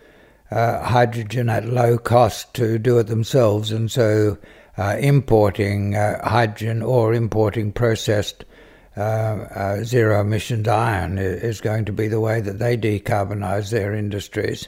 uh, 0.53 0.83
hydrogen 0.83 1.49
at 1.49 1.67
low 1.67 1.97
cost 1.97 2.53
to 2.53 2.77
do 2.77 2.99
it 2.99 3.07
themselves, 3.07 3.71
and 3.71 3.89
so 3.89 4.37
uh, 4.77 4.97
importing 4.99 5.95
uh, 5.95 6.27
hydrogen 6.27 6.83
or 6.83 7.13
importing 7.13 7.71
processed 7.71 8.45
uh, 8.95 8.99
uh, 8.99 9.83
zero 9.83 10.21
emissions 10.21 10.67
iron 10.67 11.17
is 11.17 11.59
going 11.59 11.85
to 11.85 11.91
be 11.91 12.07
the 12.07 12.19
way 12.19 12.39
that 12.39 12.59
they 12.59 12.77
decarbonize 12.77 13.71
their 13.71 13.95
industries. 13.95 14.67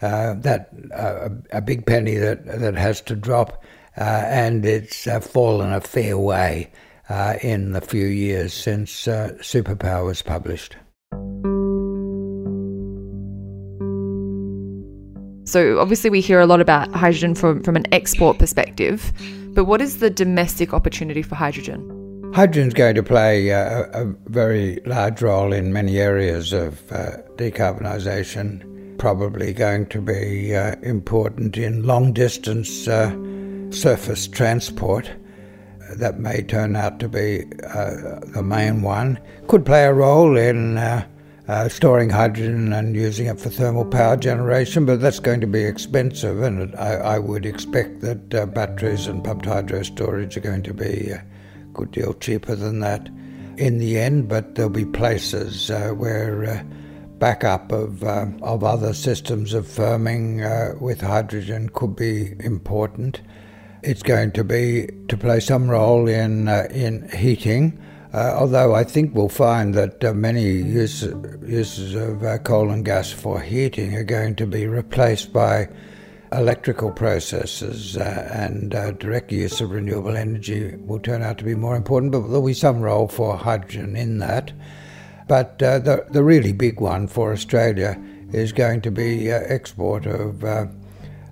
That 0.00 0.68
a 1.50 1.62
big 1.62 1.86
penny 1.86 2.16
that 2.16 2.44
that 2.60 2.74
has 2.74 3.00
to 3.02 3.16
drop, 3.16 3.64
and 3.96 4.64
it's 4.64 5.08
fallen 5.26 5.72
a 5.72 5.80
fair 5.80 6.18
way 6.18 6.70
in 7.42 7.72
the 7.72 7.80
few 7.80 8.06
years 8.06 8.52
since 8.52 9.06
Superpower 9.06 10.04
was 10.04 10.20
published. 10.20 10.76
So 15.44 15.78
obviously 15.78 16.10
we 16.10 16.20
hear 16.20 16.40
a 16.40 16.46
lot 16.46 16.60
about 16.60 16.90
hydrogen 16.92 17.34
from, 17.34 17.62
from 17.62 17.76
an 17.76 17.84
export 17.92 18.38
perspective, 18.38 19.12
but 19.54 19.64
what 19.64 19.80
is 19.80 19.98
the 19.98 20.10
domestic 20.10 20.72
opportunity 20.72 21.22
for 21.22 21.34
hydrogen? 21.34 22.32
Hydrogen 22.34 22.68
is 22.68 22.74
going 22.74 22.96
to 22.96 23.02
play 23.02 23.50
a 23.50 24.12
very 24.26 24.80
large 24.86 25.22
role 25.22 25.52
in 25.52 25.72
many 25.72 25.98
areas 25.98 26.52
of 26.52 26.90
uh, 26.90 27.18
decarbonisation. 27.36 28.74
probably 28.98 29.52
going 29.52 29.86
to 29.86 30.00
be 30.00 30.56
uh, 30.56 30.76
important 30.82 31.56
in 31.56 31.82
long 31.82 32.12
distance 32.12 32.88
uh, 32.88 33.10
surface 33.70 34.26
transport. 34.26 35.10
That 35.96 36.18
may 36.18 36.42
turn 36.42 36.74
out 36.74 36.98
to 37.00 37.08
be 37.08 37.44
uh, 37.68 38.20
the 38.32 38.42
main 38.42 38.82
one. 38.82 39.20
Could 39.46 39.66
play 39.66 39.84
a 39.84 39.92
role 39.92 40.36
in 40.36 40.78
uh, 41.46 41.68
storing 41.68 42.08
hydrogen 42.08 42.72
and 42.72 42.96
using 42.96 43.26
it 43.26 43.38
for 43.38 43.50
thermal 43.50 43.84
power 43.84 44.16
generation, 44.16 44.86
but 44.86 45.00
that's 45.00 45.20
going 45.20 45.40
to 45.40 45.46
be 45.46 45.62
expensive, 45.62 46.40
and 46.40 46.74
I, 46.76 46.94
I 46.94 47.18
would 47.18 47.44
expect 47.44 48.00
that 48.00 48.34
uh, 48.34 48.46
batteries 48.46 49.06
and 49.06 49.22
pumped 49.22 49.44
hydro 49.44 49.82
storage 49.82 50.36
are 50.36 50.40
going 50.40 50.62
to 50.62 50.74
be 50.74 51.10
a 51.10 51.24
good 51.74 51.90
deal 51.90 52.14
cheaper 52.14 52.54
than 52.54 52.80
that 52.80 53.08
in 53.58 53.78
the 53.78 53.98
end. 53.98 54.28
But 54.28 54.54
there'll 54.54 54.70
be 54.70 54.86
places 54.86 55.70
uh, 55.70 55.90
where 55.90 56.44
uh, 56.44 56.62
backup 57.18 57.72
of 57.72 58.02
uh, 58.02 58.26
of 58.42 58.64
other 58.64 58.94
systems 58.94 59.52
of 59.52 59.66
firming 59.66 60.42
uh, 60.44 60.78
with 60.78 61.02
hydrogen 61.02 61.68
could 61.74 61.94
be 61.94 62.34
important. 62.40 63.20
It's 63.82 64.02
going 64.02 64.32
to 64.32 64.44
be 64.44 64.88
to 65.08 65.16
play 65.18 65.40
some 65.40 65.70
role 65.70 66.08
in 66.08 66.48
in 66.48 67.06
heating. 67.10 67.78
Uh, 68.14 68.32
although 68.38 68.76
I 68.76 68.84
think 68.84 69.12
we'll 69.12 69.28
find 69.28 69.74
that 69.74 70.04
uh, 70.04 70.14
many 70.14 70.44
use, 70.44 71.02
uses 71.44 71.96
of 71.96 72.22
uh, 72.22 72.38
coal 72.38 72.70
and 72.70 72.84
gas 72.84 73.10
for 73.10 73.40
heating 73.40 73.96
are 73.96 74.04
going 74.04 74.36
to 74.36 74.46
be 74.46 74.68
replaced 74.68 75.32
by 75.32 75.68
electrical 76.30 76.92
processes 76.92 77.96
uh, 77.96 78.30
and 78.32 78.72
uh, 78.72 78.92
direct 78.92 79.32
use 79.32 79.60
of 79.60 79.72
renewable 79.72 80.16
energy 80.16 80.76
will 80.76 81.00
turn 81.00 81.22
out 81.22 81.38
to 81.38 81.44
be 81.44 81.56
more 81.56 81.74
important, 81.74 82.12
but 82.12 82.20
there'll 82.20 82.46
be 82.46 82.54
some 82.54 82.80
role 82.80 83.08
for 83.08 83.36
hydrogen 83.36 83.96
in 83.96 84.18
that. 84.18 84.52
But 85.26 85.60
uh, 85.60 85.80
the, 85.80 86.06
the 86.10 86.22
really 86.22 86.52
big 86.52 86.80
one 86.80 87.08
for 87.08 87.32
Australia 87.32 88.00
is 88.32 88.52
going 88.52 88.82
to 88.82 88.92
be 88.92 89.28
export 89.28 90.06
of, 90.06 90.44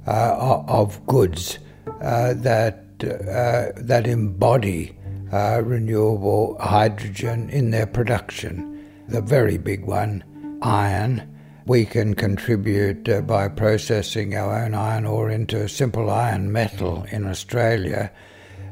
of 0.04 1.06
goods 1.06 1.60
that, 2.00 2.98
that 2.98 4.06
embody 4.08 4.96
uh, 5.32 5.62
renewable 5.64 6.56
hydrogen 6.60 7.48
in 7.50 7.70
their 7.70 7.86
production. 7.86 8.68
The 9.08 9.22
very 9.22 9.58
big 9.58 9.84
one, 9.84 10.22
iron, 10.62 11.28
we 11.66 11.84
can 11.84 12.14
contribute 12.14 13.08
uh, 13.08 13.22
by 13.22 13.48
processing 13.48 14.34
our 14.34 14.64
own 14.64 14.74
iron 14.74 15.06
ore 15.06 15.30
into 15.30 15.68
simple 15.68 16.10
iron 16.10 16.52
metal 16.52 17.06
in 17.10 17.26
Australia. 17.26 18.10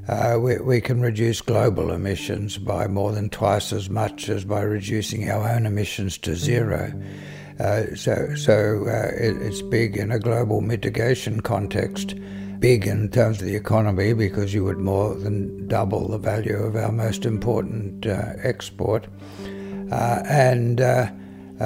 Uh, 0.09 0.39
we, 0.41 0.59
we, 0.59 0.81
can 0.81 1.01
reduce 1.01 1.41
global 1.41 1.93
emissions 1.93 2.59
by 2.59 2.89
more 2.89 3.13
than 3.13 3.31
twice 3.31 3.73
as 3.73 3.89
much 3.89 4.29
as 4.29 4.45
by 4.45 4.61
reducing 4.61 5.31
our 5.31 5.49
own 5.49 5.67
emissions 5.67 6.19
to 6.19 6.35
zero. 6.35 6.93
Uh, 7.61 7.95
so, 7.95 8.35
so 8.35 8.85
uh, 8.87 9.15
it, 9.15 9.37
it's 9.41 9.63
big 9.63 9.97
in 9.97 10.11
a 10.11 10.19
global 10.19 10.63
mitigation 10.63 11.41
context 11.41 12.15
big 12.61 12.87
in 12.87 13.09
terms 13.11 13.41
of 13.41 13.47
the 13.47 13.57
economy 13.57 14.13
because 14.13 14.55
you 14.55 14.63
would 14.65 14.79
more 14.79 15.15
than 15.15 15.67
double 15.67 16.09
the 16.09 16.19
value 16.19 16.57
of 16.57 16.77
our 16.77 16.93
most 16.93 17.25
important 17.25 18.07
uh, 18.07 18.35
export, 18.43 19.09
uh, 19.91 20.23
and 20.29 20.81
uh, 20.81 21.11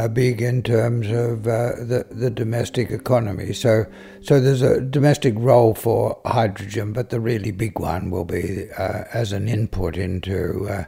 big 0.08 0.42
in 0.42 0.62
terms 0.62 1.06
of 1.08 1.46
uh, 1.46 1.74
the, 1.76 2.06
the 2.10 2.30
domestic 2.30 2.90
economy. 2.90 3.52
So, 3.52 3.86
so 4.22 4.40
there's 4.40 4.62
a 4.62 4.80
domestic 4.80 5.34
role 5.36 5.74
for 5.74 6.20
hydrogen, 6.24 6.92
but 6.92 7.10
the 7.10 7.20
really 7.20 7.52
big 7.52 7.78
one 7.78 8.10
will 8.10 8.24
be 8.24 8.70
uh, 8.72 9.04
as 9.12 9.32
an 9.32 9.48
input 9.48 9.96
into 9.96 10.68
uh, 10.68 10.84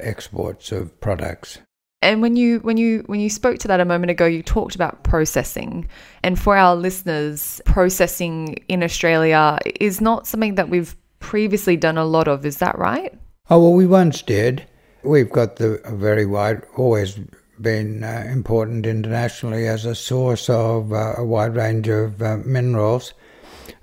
exports 0.00 0.72
of 0.72 1.00
products. 1.00 1.58
And 2.00 2.22
when 2.22 2.36
you 2.36 2.60
when 2.60 2.76
you 2.76 3.02
when 3.06 3.18
you 3.18 3.28
spoke 3.28 3.58
to 3.58 3.68
that 3.68 3.80
a 3.80 3.84
moment 3.84 4.10
ago, 4.10 4.24
you 4.24 4.42
talked 4.42 4.74
about 4.76 5.02
processing. 5.02 5.88
And 6.22 6.38
for 6.38 6.56
our 6.56 6.76
listeners, 6.76 7.60
processing 7.64 8.56
in 8.68 8.84
Australia 8.84 9.58
is 9.80 10.00
not 10.00 10.26
something 10.26 10.54
that 10.54 10.68
we've 10.68 10.94
previously 11.18 11.76
done 11.76 11.98
a 11.98 12.04
lot 12.04 12.28
of. 12.28 12.46
Is 12.46 12.58
that 12.58 12.78
right? 12.78 13.12
Oh 13.50 13.60
well, 13.60 13.72
we 13.72 13.86
once 13.86 14.22
did. 14.22 14.66
We've 15.02 15.30
got 15.30 15.56
the 15.56 15.80
very 15.86 16.26
wide, 16.26 16.62
always 16.76 17.18
been 17.60 18.04
uh, 18.04 18.24
important 18.30 18.86
internationally 18.86 19.66
as 19.66 19.84
a 19.84 19.94
source 19.94 20.48
of 20.48 20.92
uh, 20.92 21.14
a 21.16 21.24
wide 21.24 21.56
range 21.56 21.88
of 21.88 22.22
uh, 22.22 22.36
minerals. 22.44 23.14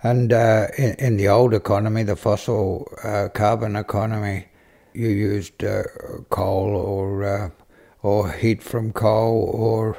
And 0.03 0.31
uh, 0.31 0.67
in, 0.77 0.95
in, 0.95 1.17
the 1.17 1.27
old 1.27 1.53
economy, 1.53 2.03
the 2.03 2.15
fossil 2.15 2.87
uh, 3.03 3.29
carbon 3.33 3.75
economy, 3.75 4.47
you 4.93 5.09
used 5.09 5.63
uh, 5.63 5.83
coal 6.29 6.75
or 6.75 7.51
or 8.05 8.31
heat 8.31 8.61
from 8.61 8.93
coal 8.93 9.49
or 9.51 9.97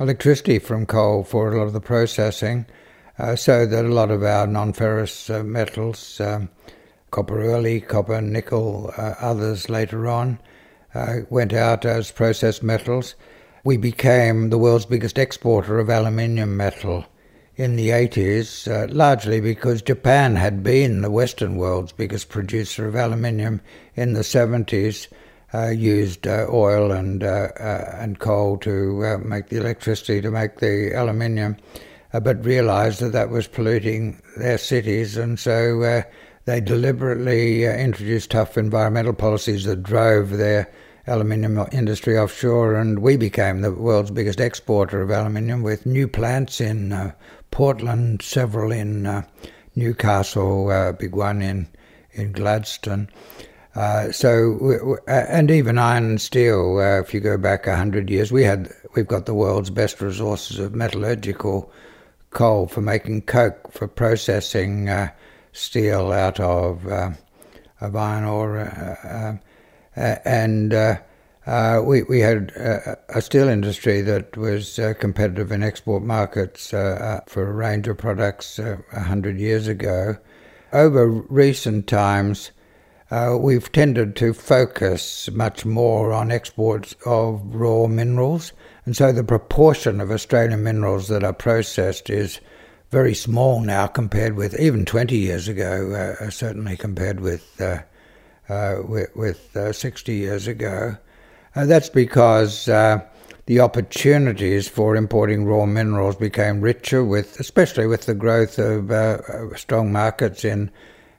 electricity 0.00 0.58
from 0.58 0.84
coal 0.84 1.22
for 1.22 1.52
a 1.52 1.56
lot 1.56 1.68
of 1.68 1.72
the 1.72 1.80
processing, 1.80 2.66
uh, 3.20 3.36
so 3.36 3.64
that 3.64 3.84
a 3.84 3.88
lot 3.88 4.10
of 4.10 4.24
our 4.24 4.48
non-ferrous 4.48 5.30
uh, 5.30 5.44
metals, 5.44 6.20
um, 6.20 6.48
copper 7.12 7.40
early, 7.40 7.80
copper, 7.80 8.20
nickel, 8.20 8.92
uh, 8.98 9.14
others 9.20 9.70
later 9.70 10.08
on, 10.08 10.40
uh, 10.92 11.18
went 11.30 11.52
out 11.52 11.84
as 11.84 12.10
processed 12.10 12.64
metals. 12.64 13.14
We 13.62 13.76
became 13.76 14.50
the 14.50 14.58
world's 14.58 14.86
biggest 14.86 15.16
exporter 15.16 15.78
of 15.78 15.88
aluminium 15.88 16.56
metal 16.56 17.04
in 17.54 17.76
the 17.76 17.90
80s, 17.90 18.66
uh, 18.66 18.92
largely 18.92 19.40
because 19.40 19.82
Japan 19.82 20.34
had 20.34 20.64
been 20.64 21.00
the 21.00 21.12
Western 21.12 21.54
world's 21.56 21.92
biggest 21.92 22.28
producer 22.28 22.88
of 22.88 22.96
aluminium 22.96 23.60
in 23.94 24.14
the 24.14 24.22
70s 24.22 25.06
uh, 25.54 25.68
used 25.68 26.26
uh, 26.26 26.46
oil 26.50 26.92
and 26.92 27.22
uh, 27.22 27.48
uh 27.58 27.96
and 27.98 28.18
coal 28.18 28.58
to 28.58 29.04
uh, 29.04 29.18
make 29.18 29.48
the 29.48 29.56
electricity 29.56 30.20
to 30.20 30.30
make 30.30 30.58
the 30.58 30.92
aluminium, 30.92 31.56
but 32.22 32.44
realised 32.44 33.00
that 33.00 33.12
that 33.12 33.30
was 33.30 33.46
polluting 33.46 34.20
their 34.36 34.58
cities, 34.58 35.16
and 35.16 35.38
so 35.38 36.02
they 36.44 36.60
deliberately 36.60 37.64
introduced 37.64 38.30
tough 38.30 38.56
environmental 38.56 39.12
policies 39.12 39.64
that 39.64 39.82
drove 39.82 40.30
their 40.30 40.70
aluminium 41.06 41.64
industry 41.72 42.18
offshore, 42.18 42.74
and 42.74 43.00
we 43.00 43.16
became 43.16 43.60
the 43.60 43.72
world's 43.72 44.10
biggest 44.10 44.40
exporter 44.40 45.02
of 45.02 45.10
aluminium 45.10 45.62
with 45.62 45.86
new 45.86 46.08
plants 46.08 46.60
in 46.60 47.12
Portland, 47.50 48.22
several 48.22 48.72
in 48.72 49.24
Newcastle, 49.74 50.70
a 50.70 50.92
big 50.92 51.14
one 51.14 51.42
in 51.42 51.68
in 52.16 52.32
Gladstone. 52.32 53.08
Uh, 53.76 54.10
so, 54.10 54.96
and 55.06 55.50
even 55.50 55.76
iron 55.76 56.04
and 56.04 56.20
steel, 56.20 56.78
uh, 56.78 56.98
if 56.98 57.12
you 57.12 57.20
go 57.20 57.36
back 57.36 57.66
hundred 57.66 58.08
years, 58.08 58.32
we 58.32 58.42
had 58.42 58.72
we've 58.94 59.06
got 59.06 59.26
the 59.26 59.34
world's 59.34 59.68
best 59.68 60.00
resources 60.00 60.58
of 60.58 60.74
metallurgical 60.74 61.70
coal 62.30 62.66
for 62.68 62.80
making 62.80 63.20
coke, 63.20 63.70
for 63.70 63.86
processing 63.86 64.88
uh, 64.88 65.10
steel 65.52 66.10
out 66.10 66.40
of 66.40 66.86
uh, 66.86 67.10
of 67.82 67.94
iron 67.94 68.24
ore, 68.24 68.60
uh, 68.60 69.36
and 70.24 70.72
we 71.86 72.02
we 72.04 72.20
had 72.20 72.52
a 73.10 73.20
steel 73.20 73.46
industry 73.46 74.00
that 74.00 74.38
was 74.38 74.80
competitive 74.98 75.52
in 75.52 75.62
export 75.62 76.02
markets 76.02 76.70
for 76.70 77.22
a 77.36 77.52
range 77.52 77.88
of 77.88 77.98
products 77.98 78.58
hundred 78.90 79.38
years 79.38 79.68
ago. 79.68 80.16
Over 80.72 81.06
recent 81.06 81.86
times 81.86 82.52
uh, 83.10 83.36
we've 83.38 83.70
tended 83.70 84.16
to 84.16 84.32
focus 84.32 85.30
much 85.30 85.64
more 85.64 86.12
on 86.12 86.32
exports 86.32 86.94
of 87.04 87.40
raw 87.54 87.86
minerals, 87.86 88.52
and 88.84 88.96
so 88.96 89.12
the 89.12 89.22
proportion 89.22 90.00
of 90.00 90.10
Australian 90.10 90.62
minerals 90.62 91.08
that 91.08 91.22
are 91.22 91.32
processed 91.32 92.10
is 92.10 92.40
very 92.90 93.14
small 93.14 93.60
now 93.60 93.86
compared 93.86 94.34
with 94.34 94.58
even 94.58 94.84
20 94.84 95.16
years 95.16 95.48
ago, 95.48 96.16
uh, 96.20 96.30
certainly 96.30 96.76
compared 96.76 97.20
with, 97.20 97.60
uh, 97.60 97.78
uh 98.48 98.76
with, 98.86 99.14
with 99.16 99.56
uh, 99.56 99.72
60 99.72 100.14
years 100.14 100.46
ago. 100.46 100.96
Uh, 101.54 101.66
that's 101.66 101.88
because 101.88 102.66
the 102.66 103.60
opportunities 103.60 104.68
for 104.68 104.96
importing 104.96 105.44
raw 105.44 105.64
minerals 105.64 106.16
became 106.16 106.60
richer, 106.60 107.04
with 107.04 107.38
especially 107.38 107.86
with 107.86 108.06
the 108.06 108.14
growth 108.14 108.58
of 108.58 109.58
strong 109.58 109.92
markets 109.92 110.44
in 110.44 110.70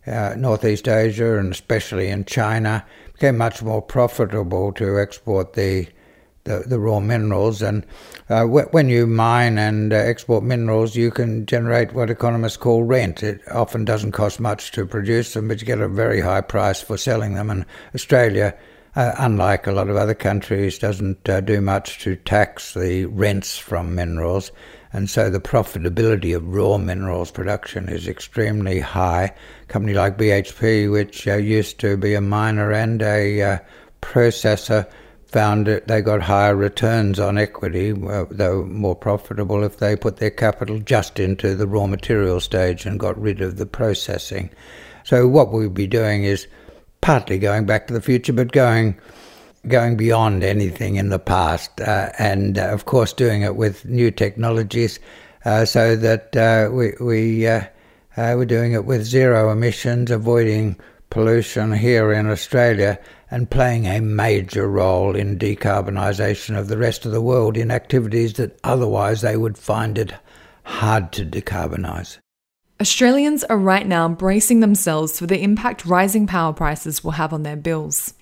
uh, 0.08 0.36
Northeast 0.38 0.88
Asia 0.88 1.38
and 1.38 1.52
especially 1.52 2.08
in 2.08 2.26
China, 2.26 2.86
became 3.14 3.38
much 3.38 3.62
more 3.62 3.82
profitable 3.82 4.72
to 4.74 5.00
export 5.00 5.54
the 5.54 5.88
the, 6.48 6.64
the 6.66 6.80
raw 6.80 7.00
minerals. 7.00 7.62
And 7.62 7.86
uh, 8.30 8.46
when 8.46 8.90
you 8.90 9.06
mine 9.06 9.58
and 9.58 9.94
uh, 9.94 9.98
export 9.98 10.44
minerals, 10.44 10.96
you 10.96 11.12
can 11.12 11.46
generate 11.46 11.94
what 11.94 12.10
economists 12.10 12.58
call 12.58 12.84
rent. 12.84 13.22
It 13.22 13.42
often 13.52 13.86
doesn't 13.86 14.14
cost 14.14 14.40
much 14.40 14.72
to 14.72 14.86
produce 14.86 15.34
them, 15.34 15.50
but 15.50 15.60
you 15.60 15.68
get 15.68 15.82
a 15.82 15.90
very 15.90 16.22
high 16.22 16.42
price 16.42 16.82
for 16.82 16.98
selling 16.98 17.34
them. 17.34 17.50
And 17.50 17.66
Australia, 17.94 18.56
uh, 18.96 19.14
unlike 19.18 19.68
a 19.68 19.74
lot 19.74 19.90
of 19.90 19.98
other 19.98 20.16
countries, 20.16 20.80
doesn't 20.80 21.28
uh, 21.28 21.42
do 21.42 21.60
much 21.60 22.00
to 22.00 22.16
tax 22.16 22.74
the 22.74 23.06
rents 23.06 23.58
from 23.58 23.94
minerals 23.94 24.52
and 24.94 25.10
so 25.10 25.30
the 25.30 25.40
profitability 25.40 26.36
of 26.36 26.48
raw 26.48 26.78
minerals 26.78 27.32
production 27.32 27.90
is 27.90 28.08
extremely 28.08 28.80
high. 28.80 29.34
A 29.64 29.66
company 29.66 29.94
like 29.94 30.18
BHP, 30.18 30.92
which 30.92 31.28
uh, 31.28 31.36
used 31.36 31.80
to 31.80 31.98
be 31.98 32.14
a 32.14 32.22
miner 32.22 32.72
and 32.72 33.02
a 33.02 33.42
uh, 33.42 33.60
processor, 34.02 34.90
found 35.28 35.68
that 35.68 35.88
they 35.88 36.02
got 36.02 36.22
higher 36.22 36.56
returns 36.56 37.20
on 37.20 37.38
equity. 37.38 37.92
were 37.92 38.66
more 38.66 38.96
profitable 38.96 39.64
if 39.64 39.78
they 39.78 39.96
put 39.96 40.18
their 40.18 40.32
capital 40.32 40.80
just 40.80 41.20
into 41.20 41.54
the 41.54 41.68
raw 41.68 41.86
material 41.86 42.40
stage 42.40 42.86
and 42.86 43.00
got 43.00 43.20
rid 43.20 43.42
of 43.42 43.58
the 43.58 43.66
processing. 43.66 44.50
So 45.04 45.28
what 45.28 45.52
we'd 45.52 45.74
be 45.74 45.88
doing 45.88 46.24
is 46.24 46.48
partly 47.02 47.40
going 47.40 47.66
back 47.66 47.88
to 47.88 47.94
the 47.94 48.02
future, 48.02 48.34
but 48.34 48.52
going 48.52 48.98
going 49.68 49.98
beyond 49.98 50.44
anything 50.44 50.96
in 50.96 51.10
the 51.10 51.20
past, 51.20 51.82
uh, 51.82 52.12
and 52.18 52.58
uh, 52.58 52.70
of 52.70 52.86
course 52.86 53.14
doing 53.14 53.42
it 53.42 53.56
with 53.56 53.86
new 53.86 54.12
technologies, 54.12 55.00
uh, 55.46 55.66
so 55.66 55.96
that 55.96 56.36
uh, 56.36 56.70
we 56.72 56.94
we 57.00 57.48
we're 58.18 58.46
doing 58.46 58.74
it 58.74 58.86
with 58.86 59.04
zero 59.04 59.52
emissions, 59.52 60.12
avoiding 60.12 60.76
pollution 61.10 61.72
here 61.74 62.12
in 62.12 62.30
Australia, 62.30 63.00
and 63.30 63.50
playing 63.50 63.86
a 63.86 64.00
major 64.00 64.68
role 64.68 65.16
in 65.16 65.38
decarbonisation 65.38 66.58
of 66.58 66.68
the 66.68 66.78
rest 66.78 67.06
of 67.06 67.12
the 67.12 67.22
world 67.22 67.58
in 67.58 67.72
activities 67.72 68.34
that 68.34 68.58
otherwise 68.64 69.22
they 69.22 69.38
would 69.38 69.58
find 69.58 69.98
it 69.98 70.14
hard 70.64 71.12
to 71.14 71.26
decarbonise. 71.26 72.18
Australians 72.80 73.44
are 73.46 73.58
right 73.58 73.88
now 73.88 74.08
bracing 74.08 74.60
themselves 74.60 75.18
for 75.18 75.26
the 75.26 75.42
impact 75.42 75.86
rising 75.86 76.28
power 76.28 76.54
prices 76.54 77.04
will 77.04 77.12
have 77.12 77.34
on 77.34 77.44
their 77.44 77.56
bills. 77.56 78.14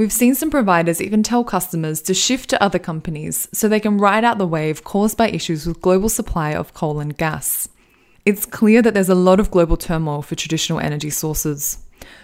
We've 0.00 0.10
seen 0.10 0.34
some 0.34 0.50
providers 0.50 1.02
even 1.02 1.22
tell 1.22 1.44
customers 1.44 2.00
to 2.04 2.14
shift 2.14 2.48
to 2.48 2.62
other 2.62 2.78
companies 2.78 3.46
so 3.52 3.68
they 3.68 3.80
can 3.80 3.98
ride 3.98 4.24
out 4.24 4.38
the 4.38 4.46
wave 4.46 4.82
caused 4.82 5.18
by 5.18 5.28
issues 5.28 5.66
with 5.66 5.82
global 5.82 6.08
supply 6.08 6.54
of 6.54 6.72
coal 6.72 7.00
and 7.00 7.14
gas. 7.14 7.68
It's 8.24 8.46
clear 8.46 8.80
that 8.80 8.94
there's 8.94 9.10
a 9.10 9.14
lot 9.14 9.40
of 9.40 9.50
global 9.50 9.76
turmoil 9.76 10.22
for 10.22 10.36
traditional 10.36 10.80
energy 10.80 11.10
sources. 11.10 11.80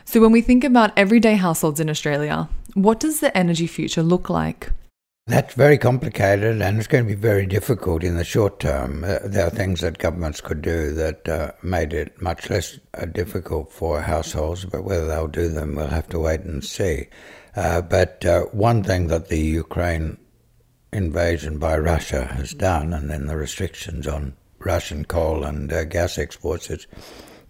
So, 0.06 0.22
when 0.22 0.32
we 0.32 0.40
think 0.40 0.64
about 0.64 0.96
everyday 0.96 1.34
households 1.34 1.78
in 1.78 1.90
Australia, 1.90 2.48
what 2.72 2.98
does 2.98 3.20
the 3.20 3.36
energy 3.36 3.66
future 3.66 4.02
look 4.02 4.30
like? 4.30 4.72
That's 5.28 5.54
very 5.54 5.76
complicated 5.76 6.62
and 6.62 6.78
it's 6.78 6.86
going 6.86 7.02
to 7.02 7.08
be 7.08 7.20
very 7.20 7.46
difficult 7.46 8.04
in 8.04 8.16
the 8.16 8.22
short 8.22 8.60
term. 8.60 9.02
Uh, 9.02 9.18
there 9.24 9.48
are 9.48 9.50
things 9.50 9.80
that 9.80 9.98
governments 9.98 10.40
could 10.40 10.62
do 10.62 10.92
that 10.92 11.28
uh, 11.28 11.50
made 11.64 11.92
it 11.92 12.22
much 12.22 12.48
less 12.48 12.78
uh, 12.94 13.06
difficult 13.06 13.72
for 13.72 14.00
households, 14.00 14.64
but 14.66 14.84
whether 14.84 15.08
they'll 15.08 15.26
do 15.26 15.48
them, 15.48 15.74
we'll 15.74 15.88
have 15.88 16.08
to 16.10 16.20
wait 16.20 16.42
and 16.42 16.64
see. 16.64 17.08
Uh, 17.56 17.80
but 17.80 18.24
uh, 18.24 18.42
one 18.52 18.84
thing 18.84 19.08
that 19.08 19.26
the 19.26 19.40
Ukraine 19.40 20.16
invasion 20.92 21.58
by 21.58 21.76
Russia 21.76 22.26
has 22.26 22.54
done, 22.54 22.92
and 22.92 23.10
then 23.10 23.26
the 23.26 23.36
restrictions 23.36 24.06
on 24.06 24.36
Russian 24.60 25.04
coal 25.04 25.42
and 25.42 25.72
uh, 25.72 25.82
gas 25.86 26.18
exports, 26.18 26.68
has 26.68 26.86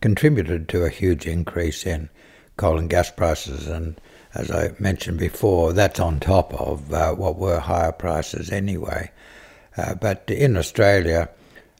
contributed 0.00 0.66
to 0.70 0.84
a 0.84 0.88
huge 0.88 1.26
increase 1.26 1.84
in 1.84 2.08
coal 2.56 2.78
and 2.78 2.88
gas 2.88 3.10
prices 3.10 3.66
and 3.66 4.00
as 4.36 4.50
I 4.50 4.74
mentioned 4.78 5.18
before, 5.18 5.72
that's 5.72 6.00
on 6.00 6.20
top 6.20 6.52
of 6.54 6.92
uh, 6.92 7.14
what 7.14 7.36
were 7.36 7.58
higher 7.58 7.92
prices 7.92 8.50
anyway. 8.50 9.10
Uh, 9.76 9.94
but 9.94 10.24
in 10.28 10.56
Australia, 10.56 11.28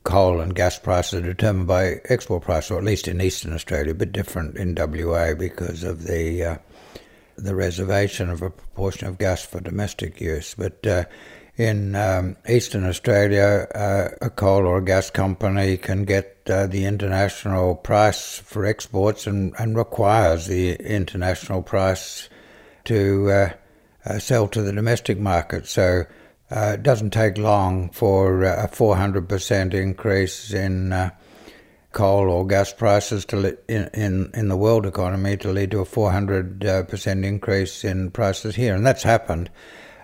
coal 0.05 0.41
and 0.41 0.55
gas 0.55 0.79
prices 0.79 1.21
are 1.21 1.23
determined 1.23 1.67
by 1.67 2.01
export 2.09 2.45
price, 2.45 2.71
or 2.71 2.79
at 2.79 2.85
least 2.85 3.09
in 3.09 3.21
eastern 3.21 3.53
Australia, 3.53 3.93
a 3.93 3.95
bit 3.95 4.13
different 4.13 4.57
in 4.57 4.75
WA 4.75 5.35
because 5.35 5.83
of 5.83 6.05
the 6.05 6.45
uh, 6.45 6.57
the 7.37 7.55
reservation 7.55 8.31
of 8.31 8.41
a 8.41 8.49
proportion 8.49 9.07
of 9.07 9.19
gas 9.19 9.45
for 9.45 9.61
domestic 9.61 10.21
use. 10.21 10.55
But 10.57 10.87
uh, 10.87 11.05
in 11.57 11.95
um, 11.95 12.37
eastern 12.49 12.85
Australia, 12.85 13.67
uh, 13.75 14.09
a 14.23 14.31
coal 14.31 14.67
or 14.67 14.79
a 14.79 14.85
gas 14.85 15.11
company 15.11 15.77
can 15.77 16.05
get 16.05 16.39
uh, 16.49 16.67
the 16.67 16.85
international 16.85 17.75
price 17.75 18.39
for 18.39 18.65
exports 18.65 19.27
and, 19.27 19.55
and 19.59 19.77
requires 19.77 20.47
the 20.47 20.75
international 20.75 21.63
price 21.63 22.29
to 22.87 23.31
uh, 23.31 23.51
uh, 24.05 24.19
sell 24.19 24.49
to 24.49 24.63
the 24.63 24.73
domestic 24.73 25.19
market. 25.19 25.67
So 25.67 26.05
uh, 26.51 26.73
it 26.75 26.83
doesn't 26.83 27.11
take 27.11 27.39
long 27.39 27.91
for 27.91 28.45
a 28.45 28.69
400% 28.69 29.75
increase 29.75 30.53
in 30.53 31.11
coal 31.93 32.31
or 32.31 32.47
gas 32.47 32.73
prices 32.73 33.25
to 33.25 33.37
li- 33.37 33.57
in, 33.69 33.89
in, 33.95 34.31
in 34.35 34.49
the 34.49 34.57
world 34.57 34.87
economy 34.87 35.37
to 35.39 35.51
lead 35.51 35.71
to 35.73 35.81
a 35.81 35.85
400% 35.85 37.25
increase 37.25 37.85
in 37.85 38.11
prices 38.11 38.55
here. 38.55 38.75
And 38.75 38.87
that's 38.87 39.03
happened. 39.03 39.51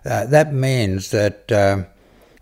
That 0.05 0.53
means 0.53 1.13
that, 1.13 1.53
um, 1.53 1.87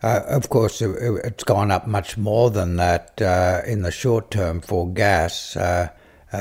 uh, 0.03 0.23
of 0.27 0.49
course, 0.49 0.81
it, 0.81 1.25
has 1.25 1.45
gone 1.45 1.71
up 1.71 1.87
much 1.87 2.17
more 2.17 2.51
than 2.51 2.77
that 2.77 3.21
uh, 3.21 3.61
in 3.67 3.83
the 3.83 3.91
short 3.91 4.31
term 4.31 4.63
for 4.63 4.89
gas 4.91 5.57
uh, 5.57 5.89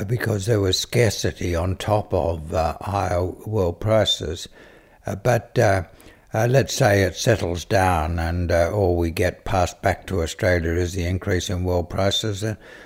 because 0.06 0.46
there 0.46 0.60
was 0.60 0.78
scarcity 0.78 1.54
on 1.54 1.76
top 1.76 2.14
of 2.14 2.54
uh, 2.54 2.76
higher 2.80 3.24
world 3.24 3.80
prices. 3.80 4.48
Uh, 5.06 5.16
but 5.16 5.58
uh, 5.58 5.82
uh, 6.32 6.46
let's 6.48 6.74
say 6.74 7.02
it 7.02 7.16
settles 7.16 7.64
down 7.64 8.18
and 8.18 8.52
all 8.52 8.96
we 8.96 9.10
get 9.10 9.44
passed 9.44 9.82
back 9.82 10.06
to 10.06 10.22
Australia 10.22 10.72
is 10.72 10.92
the 10.92 11.04
increase 11.04 11.50
in 11.50 11.64
world 11.64 11.90
prices. 11.90 12.44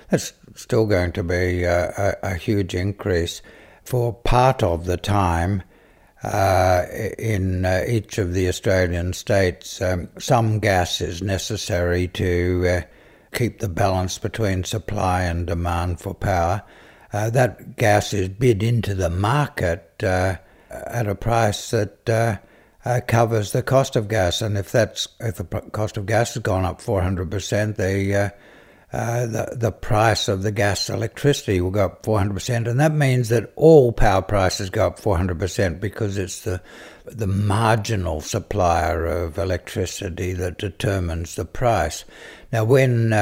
that's 0.08 0.32
still 0.54 0.86
going 0.86 1.12
to 1.12 1.22
be 1.22 1.64
a, 1.64 2.16
a, 2.22 2.34
huge 2.34 2.74
increase 2.74 3.42
for 3.84 4.14
part 4.14 4.62
of 4.62 4.86
the 4.86 4.96
time. 4.96 5.62
Uh, 6.22 6.86
in 7.18 7.66
uh, 7.66 7.84
each 7.86 8.16
of 8.16 8.32
the 8.32 8.48
Australian 8.48 9.12
states, 9.12 9.82
um, 9.82 10.08
some 10.18 10.58
gas 10.58 11.02
is 11.02 11.20
necessary 11.20 12.08
to 12.08 12.64
uh, 12.66 12.80
keep 13.36 13.58
the 13.58 13.68
balance 13.68 14.18
between 14.18 14.64
supply 14.64 15.24
and 15.24 15.46
demand 15.46 16.00
for 16.00 16.14
power 16.14 16.62
uh, 17.14 17.30
that 17.30 17.76
gas 17.76 18.12
is 18.12 18.28
bid 18.28 18.60
into 18.60 18.92
the 18.92 19.08
market 19.08 20.02
uh, 20.02 20.34
at 20.68 21.06
a 21.06 21.14
price 21.14 21.70
that 21.70 22.10
uh, 22.10 22.36
uh 22.84 23.00
covers 23.06 23.52
the 23.52 23.62
cost 23.62 23.94
of 23.94 24.08
gas. 24.08 24.42
And 24.42 24.58
if 24.58 24.72
that's 24.72 25.06
if 25.20 25.36
the 25.36 25.44
cost 25.44 25.96
of 25.96 26.06
gas 26.06 26.34
has 26.34 26.42
gone 26.42 26.64
up 26.64 26.80
400%, 26.80 27.76
the 27.76 28.16
uh, 28.16 28.30
uh, 28.92 29.26
the, 29.26 29.56
the 29.56 29.70
price 29.70 30.26
of 30.26 30.42
the 30.42 30.50
gas 30.50 30.90
electricity 30.90 31.60
will 31.60 31.70
go 31.70 31.84
up 31.86 32.02
400%, 32.02 32.68
and 32.68 32.80
that 32.80 32.92
means 32.92 33.28
that 33.28 33.52
all 33.54 33.92
power 33.92 34.22
prices 34.22 34.68
go 34.70 34.88
up 34.88 34.98
400% 34.98 35.80
because 35.80 36.18
it's 36.18 36.40
the 36.40 36.60
the 37.04 37.28
marginal 37.28 38.22
supplier 38.22 39.04
of 39.04 39.38
electricity 39.38 40.32
that 40.32 40.58
determines 40.58 41.36
the 41.36 41.44
price. 41.44 42.04
Now, 42.50 42.64
when 42.64 43.12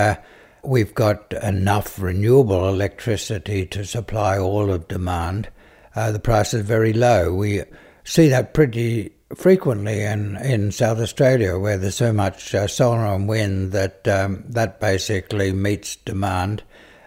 we've 0.64 0.94
got 0.94 1.32
enough 1.42 2.00
renewable 2.00 2.68
electricity 2.68 3.66
to 3.66 3.84
supply 3.84 4.38
all 4.38 4.70
of 4.70 4.88
demand, 4.88 5.48
uh, 5.94 6.10
the 6.12 6.18
price 6.18 6.54
is 6.54 6.64
very 6.64 6.92
low. 6.92 7.34
We 7.34 7.62
see 8.04 8.28
that 8.28 8.54
pretty 8.54 9.12
frequently 9.34 10.02
in, 10.02 10.36
in 10.36 10.72
South 10.72 10.98
Australia, 10.98 11.58
where 11.58 11.78
there's 11.78 11.96
so 11.96 12.12
much 12.12 12.54
uh, 12.54 12.66
solar 12.66 13.06
and 13.06 13.28
wind 13.28 13.72
that 13.72 14.06
um, 14.08 14.44
that 14.48 14.80
basically 14.80 15.52
meets 15.52 15.96
demand. 15.96 16.62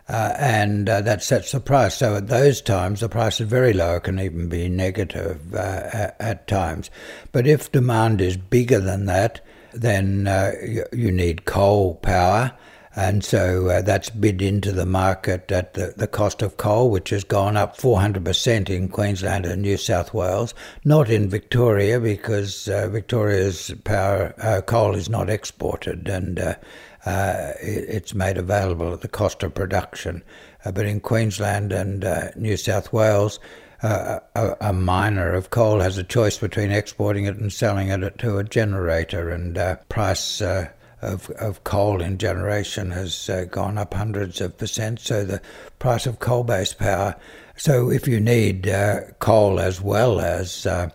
Uh, 0.07 0.35
and 0.37 0.87
uh, 0.87 1.01
that 1.01 1.23
sets 1.23 1.51
the 1.51 1.59
price. 1.59 1.95
So 1.95 2.17
at 2.17 2.27
those 2.27 2.61
times, 2.61 2.99
the 2.99 3.09
price 3.09 3.41
is 3.41 3.49
very 3.49 3.73
low, 3.73 3.95
it 3.95 4.03
can 4.03 4.19
even 4.19 4.47
be 4.47 4.69
negative 4.69 5.51
uh, 5.55 5.57
at, 5.91 6.15
at, 6.19 6.47
times. 6.47 6.91
But 7.31 7.47
if 7.47 7.71
demand 7.71 8.21
is 8.21 8.37
bigger 8.37 8.79
than 8.79 9.07
that, 9.07 9.43
then 9.73 10.27
uh, 10.27 10.51
you, 10.63 10.85
you, 10.93 11.11
need 11.11 11.45
coal 11.45 11.95
power, 11.95 12.51
and 12.95 13.25
so 13.25 13.67
uh, 13.67 13.81
that's 13.81 14.09
bid 14.09 14.41
into 14.41 14.71
the 14.71 14.85
market 14.85 15.51
at 15.51 15.73
the, 15.73 15.93
the 15.97 16.07
cost 16.07 16.41
of 16.41 16.55
coal, 16.55 16.89
which 16.89 17.09
has 17.09 17.25
gone 17.25 17.57
up 17.57 17.77
400% 17.77 18.69
in 18.69 18.87
Queensland 18.87 19.45
and 19.45 19.61
New 19.61 19.75
South 19.75 20.13
Wales, 20.13 20.53
not 20.85 21.09
in 21.09 21.29
Victoria 21.29 21.99
because 21.99 22.69
uh, 22.69 22.87
Victoria's 22.87 23.73
power 23.83 24.33
uh, 24.37 24.61
coal 24.61 24.95
is 24.95 25.09
not 25.09 25.29
exported 25.29 26.07
and 26.07 26.39
uh, 26.39 26.55
uh, 27.05 27.51
it's 27.61 28.13
made 28.13 28.37
available 28.37 28.93
at 28.93 29.01
the 29.01 29.09
cost 29.09 29.43
of 29.43 29.53
production. 29.53 30.23
Uh, 30.63 30.71
but 30.71 30.85
in 30.85 31.01
Queensland 31.01 31.73
and 31.73 32.05
New 32.37 32.55
South 32.55 32.93
Wales, 32.93 33.39
a, 33.83 34.21
a, 34.61 34.73
miner 34.73 35.33
of 35.33 35.49
coal 35.51 35.81
has 35.81 35.97
a 35.97 36.03
choice 36.03 36.39
between 36.39 36.71
exporting 36.71 37.25
it 37.25 37.35
and 37.35 37.53
selling 37.53 37.89
it 37.89 38.17
to 38.17 38.37
a 38.37 38.43
generator, 38.43 39.29
and 39.29 39.59
price 39.89 40.41
of, 41.05 41.29
of 41.31 41.63
coal 41.63 42.01
in 42.01 42.17
generation 42.17 42.91
has 42.91 43.29
uh, 43.29 43.45
gone 43.45 43.77
up 43.77 43.93
hundreds 43.93 44.41
of 44.41 44.57
percent, 44.57 44.99
so 44.99 45.23
the 45.23 45.41
price 45.79 46.05
of 46.05 46.19
coal 46.19 46.43
based 46.43 46.77
power. 46.77 47.15
So, 47.55 47.89
if 47.89 48.07
you 48.07 48.19
need 48.19 48.67
uh, 48.67 49.01
coal 49.19 49.59
as 49.59 49.79
well 49.79 50.19
as 50.19 50.65
uh, 50.65 50.89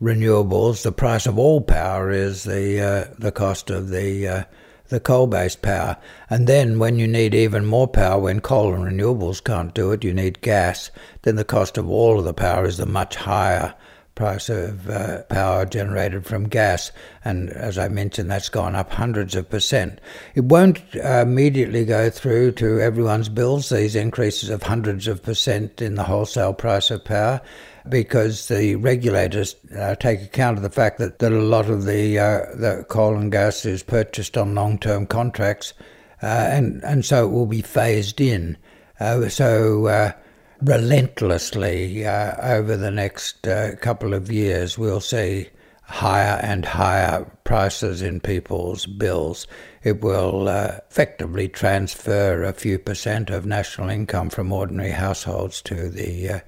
renewables, 0.00 0.82
the 0.82 0.92
price 0.92 1.26
of 1.26 1.38
all 1.38 1.60
power 1.60 2.10
is 2.10 2.44
the, 2.44 2.80
uh, 2.80 3.14
the 3.18 3.32
cost 3.32 3.70
of 3.70 3.88
the, 3.88 4.28
uh, 4.28 4.44
the 4.88 5.00
coal 5.00 5.26
based 5.26 5.62
power. 5.62 5.96
And 6.28 6.46
then, 6.46 6.78
when 6.78 6.98
you 6.98 7.06
need 7.06 7.34
even 7.34 7.64
more 7.64 7.88
power, 7.88 8.20
when 8.20 8.40
coal 8.40 8.74
and 8.74 8.84
renewables 8.84 9.42
can't 9.42 9.72
do 9.72 9.92
it, 9.92 10.04
you 10.04 10.12
need 10.12 10.42
gas, 10.42 10.90
then 11.22 11.36
the 11.36 11.44
cost 11.44 11.78
of 11.78 11.88
all 11.88 12.18
of 12.18 12.24
the 12.24 12.34
power 12.34 12.66
is 12.66 12.76
the 12.76 12.86
much 12.86 13.16
higher 13.16 13.74
price 14.14 14.48
of 14.48 14.88
uh, 14.88 15.22
power 15.24 15.64
generated 15.64 16.26
from 16.26 16.48
gas. 16.48 16.92
And 17.24 17.50
as 17.50 17.78
I 17.78 17.88
mentioned, 17.88 18.30
that's 18.30 18.48
gone 18.48 18.74
up 18.74 18.92
hundreds 18.92 19.34
of 19.34 19.48
percent. 19.48 20.00
It 20.34 20.44
won't 20.44 20.80
uh, 20.96 21.22
immediately 21.22 21.84
go 21.84 22.10
through 22.10 22.52
to 22.52 22.80
everyone's 22.80 23.28
bills, 23.28 23.68
these 23.68 23.96
increases 23.96 24.50
of 24.50 24.62
hundreds 24.62 25.08
of 25.08 25.22
percent 25.22 25.80
in 25.80 25.94
the 25.94 26.04
wholesale 26.04 26.52
price 26.54 26.90
of 26.90 27.04
power. 27.04 27.40
because 27.88 28.48
the 28.48 28.76
regulators 28.76 29.56
uh, 29.76 29.94
take 29.96 30.22
account 30.22 30.56
of 30.56 30.62
the 30.62 30.70
fact 30.70 30.98
that, 30.98 31.18
that 31.18 31.32
a 31.32 31.40
lot 31.40 31.68
of 31.68 31.84
the, 31.84 32.18
uh, 32.18 32.40
the 32.54 32.84
coal 32.88 33.16
and 33.16 33.32
gas 33.32 33.64
is 33.64 33.82
purchased 33.82 34.36
on 34.36 34.54
long 34.54 34.78
term 34.78 35.06
contracts, 35.06 35.74
uh, 36.22 36.26
and, 36.26 36.82
and 36.84 37.04
so 37.04 37.26
it 37.26 37.30
will 37.30 37.46
be 37.46 37.62
phased 37.62 38.20
in. 38.20 38.56
Uh, 39.00 39.28
so, 39.28 40.14
relentlessly 40.62 42.06
uh, 42.06 42.34
over 42.40 42.76
the 42.76 42.90
next 42.90 43.42
couple 43.80 44.14
of 44.14 44.30
years, 44.30 44.78
we'll 44.78 45.00
see 45.00 45.48
higher 45.92 46.40
and 46.42 46.64
higher 46.64 47.30
prices 47.44 48.00
in 48.00 48.18
people's 48.18 48.86
bills. 48.86 49.46
It 49.82 50.00
will 50.00 50.48
uh, 50.48 50.78
effectively 50.90 51.48
transfer 51.48 52.42
a 52.42 52.54
few 52.54 52.78
percent 52.78 53.28
of 53.28 53.44
national 53.44 53.90
income 53.90 54.30
from 54.30 54.52
ordinary 54.52 54.92
households 54.92 55.60
to 55.62 55.90
the 55.90 56.28
uh, 56.30 56.40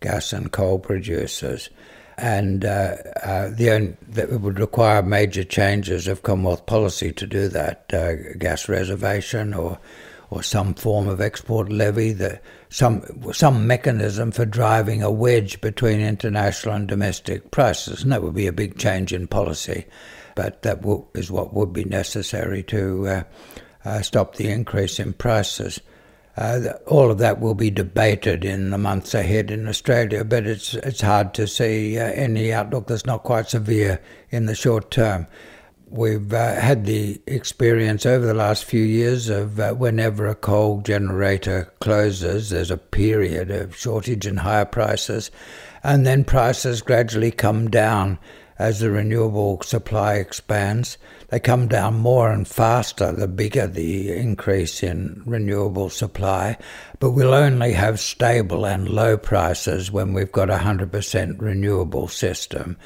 gas 0.00 0.32
and 0.32 0.52
coal 0.52 0.78
producers. 0.78 1.68
And 2.16 2.64
uh, 2.64 2.96
uh 3.24 3.50
the 3.50 3.70
only, 3.70 3.96
that 4.08 4.30
would 4.30 4.60
require 4.60 5.02
major 5.02 5.42
changes 5.42 6.06
of 6.06 6.22
Commonwealth 6.22 6.66
policy 6.66 7.10
to 7.10 7.26
do 7.26 7.48
that, 7.48 7.92
uh, 7.92 8.34
gas 8.38 8.68
reservation 8.68 9.52
or 9.52 9.78
or 10.32 10.42
some 10.42 10.72
form 10.72 11.08
of 11.08 11.20
export 11.20 11.68
levy, 11.68 12.10
the, 12.10 12.40
some 12.72 13.04
some 13.32 13.66
mechanism 13.66 14.32
for 14.32 14.46
driving 14.46 15.02
a 15.02 15.10
wedge 15.10 15.60
between 15.60 16.00
international 16.00 16.74
and 16.74 16.88
domestic 16.88 17.50
prices, 17.50 18.02
and 18.02 18.10
that 18.10 18.22
would 18.22 18.34
be 18.34 18.46
a 18.46 18.52
big 18.52 18.78
change 18.78 19.12
in 19.12 19.26
policy. 19.26 19.84
But 20.34 20.62
that 20.62 20.80
is 21.14 21.30
what 21.30 21.52
would 21.52 21.74
be 21.74 21.84
necessary 21.84 22.62
to 22.64 23.06
uh, 23.06 23.22
uh, 23.84 24.00
stop 24.00 24.36
the 24.36 24.48
increase 24.48 24.98
in 24.98 25.12
prices. 25.12 25.80
Uh, 26.34 26.72
all 26.86 27.10
of 27.10 27.18
that 27.18 27.40
will 27.40 27.54
be 27.54 27.70
debated 27.70 28.42
in 28.42 28.70
the 28.70 28.78
months 28.78 29.12
ahead 29.12 29.50
in 29.50 29.68
Australia, 29.68 30.24
but 30.24 30.46
it's 30.46 30.72
it's 30.72 31.02
hard 31.02 31.34
to 31.34 31.46
see 31.46 31.98
uh, 31.98 32.04
any 32.12 32.54
outlook 32.54 32.86
that's 32.86 33.04
not 33.04 33.22
quite 33.22 33.50
severe 33.50 34.00
in 34.30 34.46
the 34.46 34.54
short 34.54 34.90
term 34.90 35.26
we've 35.92 36.32
uh, 36.32 36.54
had 36.54 36.86
the 36.86 37.20
experience 37.26 38.06
over 38.06 38.24
the 38.24 38.34
last 38.34 38.64
few 38.64 38.82
years 38.82 39.28
of 39.28 39.60
uh, 39.60 39.74
whenever 39.74 40.26
a 40.26 40.34
coal 40.34 40.80
generator 40.80 41.70
closes, 41.80 42.50
there's 42.50 42.70
a 42.70 42.78
period 42.78 43.50
of 43.50 43.76
shortage 43.76 44.24
and 44.24 44.40
higher 44.40 44.64
prices, 44.64 45.30
and 45.84 46.06
then 46.06 46.24
prices 46.24 46.80
gradually 46.80 47.30
come 47.30 47.68
down 47.68 48.18
as 48.58 48.80
the 48.80 48.90
renewable 48.90 49.60
supply 49.60 50.14
expands. 50.14 50.96
They 51.28 51.40
come 51.40 51.68
down 51.68 51.94
more 51.94 52.30
and 52.30 52.48
faster 52.48 53.12
the 53.12 53.28
bigger 53.28 53.66
the 53.66 54.12
increase 54.12 54.82
in 54.82 55.22
renewable 55.26 55.90
supply, 55.90 56.56
but 57.00 57.10
we'll 57.10 57.34
only 57.34 57.72
have 57.72 58.00
stable 58.00 58.64
and 58.64 58.88
low 58.88 59.16
prices 59.16 59.90
when 59.90 60.14
we've 60.14 60.32
got 60.32 60.48
a 60.48 60.56
100% 60.56 61.40
renewable 61.40 62.08
system. 62.08 62.76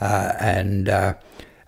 Uh, 0.00 0.32
and 0.40 0.88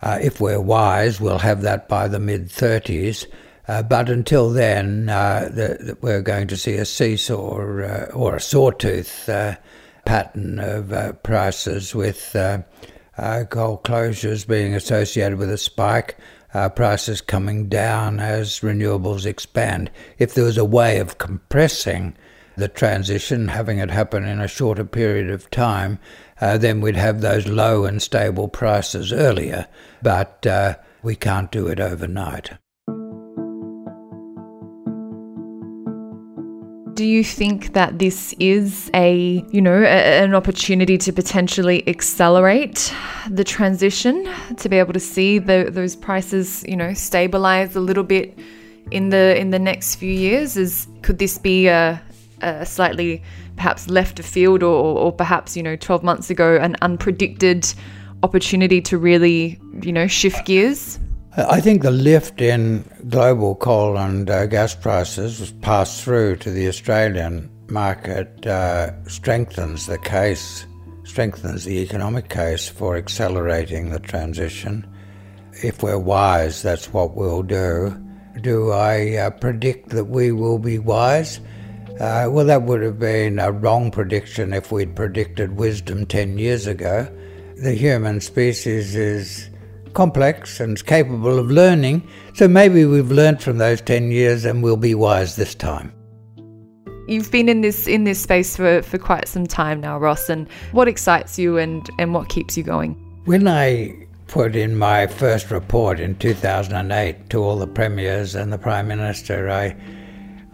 uh, 0.03 0.19
if 0.21 0.41
we're 0.41 0.61
wise, 0.61 1.21
we'll 1.21 1.39
have 1.39 1.63
that 1.63 1.89
by 1.89 2.09
the 2.09 2.19
mid 2.19 2.49
30s. 2.49 3.27
Uh, 3.69 3.83
but 3.83 4.09
until 4.09 4.51
then, 4.51 5.11
uh, 5.11 5.51
the, 5.53 5.77
the, 5.81 5.99
we're 6.01 6.23
going 6.23 6.47
to 6.47 6.57
see 6.57 6.75
a 6.75 6.87
seesaw 6.87 7.37
or, 7.37 7.85
uh, 7.85 8.11
or 8.15 8.37
a 8.37 8.41
sawtooth 8.41 9.29
uh, 9.29 9.57
pattern 10.07 10.59
of 10.59 10.91
uh, 10.93 11.13
prices 11.13 11.95
with 11.95 12.31
coal 12.33 13.81
closures 13.85 14.47
being 14.47 14.75
associated 14.75 15.39
with 15.39 15.51
a 15.51 15.59
spike, 15.59 16.17
prices 16.75 17.21
coming 17.21 17.69
down 17.69 18.21
as 18.21 18.61
renewables 18.61 19.27
expand. 19.27 19.91
If 20.19 20.33
there 20.33 20.45
was 20.45 20.57
a 20.57 20.65
way 20.65 20.99
of 20.99 21.19
compressing 21.19 22.17
the 22.57 22.69
transition, 22.69 23.49
having 23.49 23.79
it 23.79 23.91
happen 23.91 24.25
in 24.25 24.41
a 24.41 24.49
shorter 24.49 24.85
period 24.85 25.29
of 25.29 25.51
time, 25.51 25.99
uh, 26.41 26.59
then 26.59 26.81
we'd 26.81 26.97
have 26.97 27.21
those 27.21 27.47
low 27.47 27.85
and 27.85 28.01
stable 28.03 28.49
prices 28.49 29.13
earlier. 29.13 29.67
But 30.03 30.47
uh, 30.47 30.77
we 31.03 31.17
can't 31.17 31.51
do 31.51 31.67
it 31.69 31.81
overnight. 31.81 32.51
Do 36.95 37.05
you 37.05 37.23
think 37.23 37.75
that 37.75 38.01
this 38.01 38.35
is 38.41 38.91
a, 38.93 39.45
you 39.53 39.61
know, 39.61 39.83
a, 39.83 40.25
an 40.25 40.35
opportunity 40.35 40.99
to 40.99 41.13
potentially 41.13 41.89
accelerate 41.89 42.93
the 43.31 43.45
transition 43.45 44.29
to 44.57 44.69
be 44.69 44.79
able 44.79 44.93
to 44.93 45.01
see 45.01 45.39
the, 45.39 45.69
those 45.71 45.95
prices, 45.95 46.65
you 46.67 46.75
know, 46.75 46.95
stabilize 46.95 47.77
a 47.77 47.81
little 47.81 48.03
bit 48.03 48.37
in 48.91 49.11
the 49.11 49.39
in 49.39 49.51
the 49.51 49.61
next 49.61 49.95
few 49.95 50.13
years? 50.13 50.57
Is 50.57 50.89
could 51.03 51.19
this 51.19 51.39
be 51.39 51.69
a, 51.69 52.03
a 52.41 52.67
slightly 52.67 53.23
perhaps 53.59 53.91
left 53.91 54.19
a 54.19 54.23
field 54.23 54.63
or, 54.63 54.99
or 54.99 55.13
perhaps, 55.13 55.57
you 55.57 55.63
know, 55.63 55.77
12 55.77 56.03
months 56.03 56.31
ago, 56.31 56.57
an 56.57 56.77
unpredicted 56.81 57.75
opportunity 58.23 58.81
to 58.81 58.97
really, 58.97 59.61
you 59.83 59.93
know, 59.93 60.07
shift 60.07 60.47
gears? 60.47 60.99
I 61.37 61.61
think 61.61 61.83
the 61.83 61.91
lift 61.91 62.41
in 62.41 62.85
global 63.09 63.55
coal 63.57 63.99
and 63.99 64.31
uh, 64.31 64.47
gas 64.47 64.75
prices 64.75 65.41
was 65.41 65.53
passed 65.53 66.03
through 66.03 66.37
to 66.37 66.51
the 66.51 66.67
Australian 66.69 67.51
market 67.69 68.47
uh, 68.47 68.93
strengthens 69.05 69.87
the 69.87 69.99
case, 69.99 70.67
strengthens 71.05 71.65
the 71.65 71.79
economic 71.79 72.29
case 72.29 72.69
for 72.69 72.97
accelerating 72.97 73.91
the 73.91 74.01
transition. 74.01 74.87
If 75.63 75.83
we're 75.83 75.99
wise, 75.99 76.63
that's 76.63 76.93
what 76.93 77.15
we'll 77.15 77.43
do. 77.43 77.97
Do 78.41 78.71
I 78.71 79.17
uh, 79.17 79.31
predict 79.31 79.91
that 79.91 80.05
we 80.05 80.33
will 80.33 80.59
be 80.59 80.79
wise? 80.79 81.41
Uh, 82.01 82.29
well, 82.31 82.47
that 82.47 82.63
would 82.63 82.81
have 82.81 82.99
been 82.99 83.41
a 83.41 83.51
wrong 83.51 83.91
prediction 83.91 84.53
if 84.53 84.71
we'd 84.71 84.95
predicted 84.95 85.57
wisdom 85.57 86.07
10 86.07 86.39
years 86.39 86.69
ago. 86.69 87.09
The 87.57 87.75
human 87.75 88.21
species 88.21 88.95
is 88.95 89.51
complex 89.95 90.61
and 90.61 90.77
is 90.77 90.83
capable 90.83 91.41
of 91.41 91.51
learning, 91.51 92.07
so 92.35 92.47
maybe 92.47 92.85
we've 92.85 93.11
learned 93.11 93.43
from 93.43 93.59
those 93.59 93.81
10 93.81 94.13
years 94.13 94.45
and 94.45 94.63
we'll 94.63 94.77
be 94.77 94.95
wise 94.95 95.35
this 95.35 95.57
time. 95.57 95.93
You've 97.09 97.33
been 97.33 97.49
in 97.49 97.63
this 97.63 97.89
in 97.89 98.05
this 98.05 98.21
space 98.21 98.55
for, 98.55 98.83
for 98.83 98.99
quite 98.99 99.27
some 99.27 99.47
time 99.47 99.81
now, 99.81 99.99
Ross, 99.99 100.29
and 100.29 100.47
what 100.73 100.87
excites 100.89 101.39
you 101.39 101.57
and, 101.57 101.89
and 101.99 102.15
what 102.15 102.29
keeps 102.29 102.57
you 102.57 102.63
going? 102.63 102.93
When 103.25 103.49
I 103.49 104.07
put 104.29 104.55
in 104.55 104.77
my 104.77 105.07
first 105.07 105.51
report 105.51 105.99
in 105.99 106.17
2008 106.17 107.31
to 107.31 107.43
all 107.43 107.57
the 107.57 107.67
premiers 107.67 108.35
and 108.35 108.53
the 108.53 108.59
Prime 108.59 108.87
Minister, 108.87 109.51
I 109.51 109.75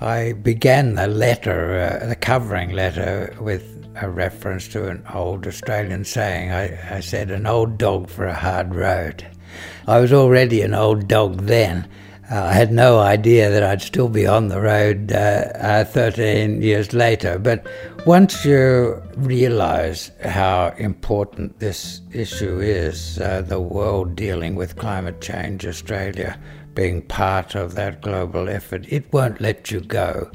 I 0.01 0.33
began 0.33 0.95
the 0.95 1.07
letter, 1.07 2.01
uh, 2.03 2.07
the 2.07 2.17
covering 2.17 2.73
letter, 2.73 3.35
with 3.41 3.87
a 3.97 4.09
reference 4.09 4.69
to 4.69 4.89
an 4.89 5.05
old 5.13 5.47
Australian 5.47 6.05
saying. 6.05 6.51
I, 6.51 6.97
I 6.97 7.01
said, 7.01 7.31
an 7.31 7.47
old 7.47 7.79
dog 7.79 8.09
for 8.09 8.27
a 8.27 8.35
hard 8.35 8.75
road. 8.75 9.27
I 9.87 10.01
was 10.01 10.13
already 10.13 10.63
an 10.63 10.75
old 10.75 11.07
dog 11.09 11.43
then. 11.43 11.89
Uh, 12.31 12.43
I 12.43 12.53
had 12.55 12.73
no 12.73 12.99
idea 12.99 13.51
that 13.51 13.63
I'd 13.63 13.83
still 13.83 14.09
be 14.09 14.27
on 14.27 14.49
the 14.49 14.61
road 14.61 15.13
uh, 15.13 15.45
uh, 15.55 15.85
13 15.85 16.63
years 16.63 16.95
later. 16.95 17.39
But 17.39 17.67
once 18.07 18.45
you 18.45 19.03
realize 19.17 20.11
how 20.25 20.75
important 20.79 21.61
this 21.61 22.01
issue 22.13 22.61
is, 22.61 23.21
uh, 23.21 23.43
the 23.43 23.61
world 23.61 24.17
dealing 24.17 24.55
with 24.55 24.77
climate 24.77 25.21
change, 25.21 25.67
Australia 25.67 26.39
being 26.75 27.03
part 27.03 27.55
of 27.55 27.75
that 27.75 28.03
global 28.03 28.49
effort, 28.49 28.85
it 28.89 29.13
won't 29.13 29.41
let 29.41 29.71
you 29.71 29.81
go. 29.81 30.31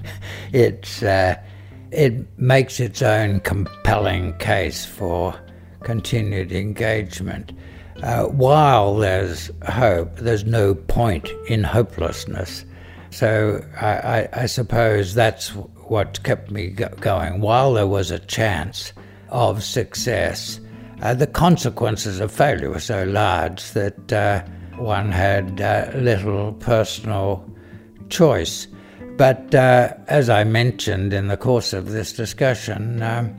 It's, 0.52 1.04
uh, 1.04 1.36
it 1.92 2.40
makes 2.40 2.80
its 2.80 3.02
own 3.02 3.40
compelling 3.42 4.38
case 4.38 4.86
for 4.86 5.40
continued 5.82 6.52
engagement. 6.52 7.52
Uh, 8.04 8.26
while 8.26 8.96
there's 8.96 9.52
hope, 9.68 10.16
there's 10.18 10.46
no 10.46 10.74
point 10.74 11.30
in 11.48 11.64
hopelessness. 11.64 12.66
So 13.10 13.64
I, 13.82 13.88
I, 13.88 14.30
I 14.34 14.46
suppose 14.46 15.14
that's 15.14 15.50
what 15.50 16.24
kept 16.24 16.52
me 16.52 16.68
go- 16.68 16.94
going. 17.00 17.42
While 17.42 17.74
there 17.74 17.88
was 17.88 18.12
a 18.12 18.20
chance 18.20 18.94
of 19.30 19.64
success, 19.64 20.60
uh, 21.02 21.14
the 21.14 21.28
consequences 21.28 22.20
of 22.20 22.32
failure 22.32 22.70
were 22.70 22.80
so 22.80 23.04
large 23.06 23.72
that 23.72 24.14
uh, 24.14 24.44
one 24.80 25.12
had 25.12 25.62
uh, 25.62 25.92
little 25.96 26.54
personal 26.54 27.46
choice. 28.10 28.68
But 29.18 29.54
uh, 29.54 29.94
as 30.08 30.30
I 30.30 30.44
mentioned 30.44 31.14
in 31.14 31.28
the 31.28 31.38
course 31.38 31.74
of 31.74 31.92
this 31.92 32.14
discussion, 32.14 33.02
um, 33.02 33.36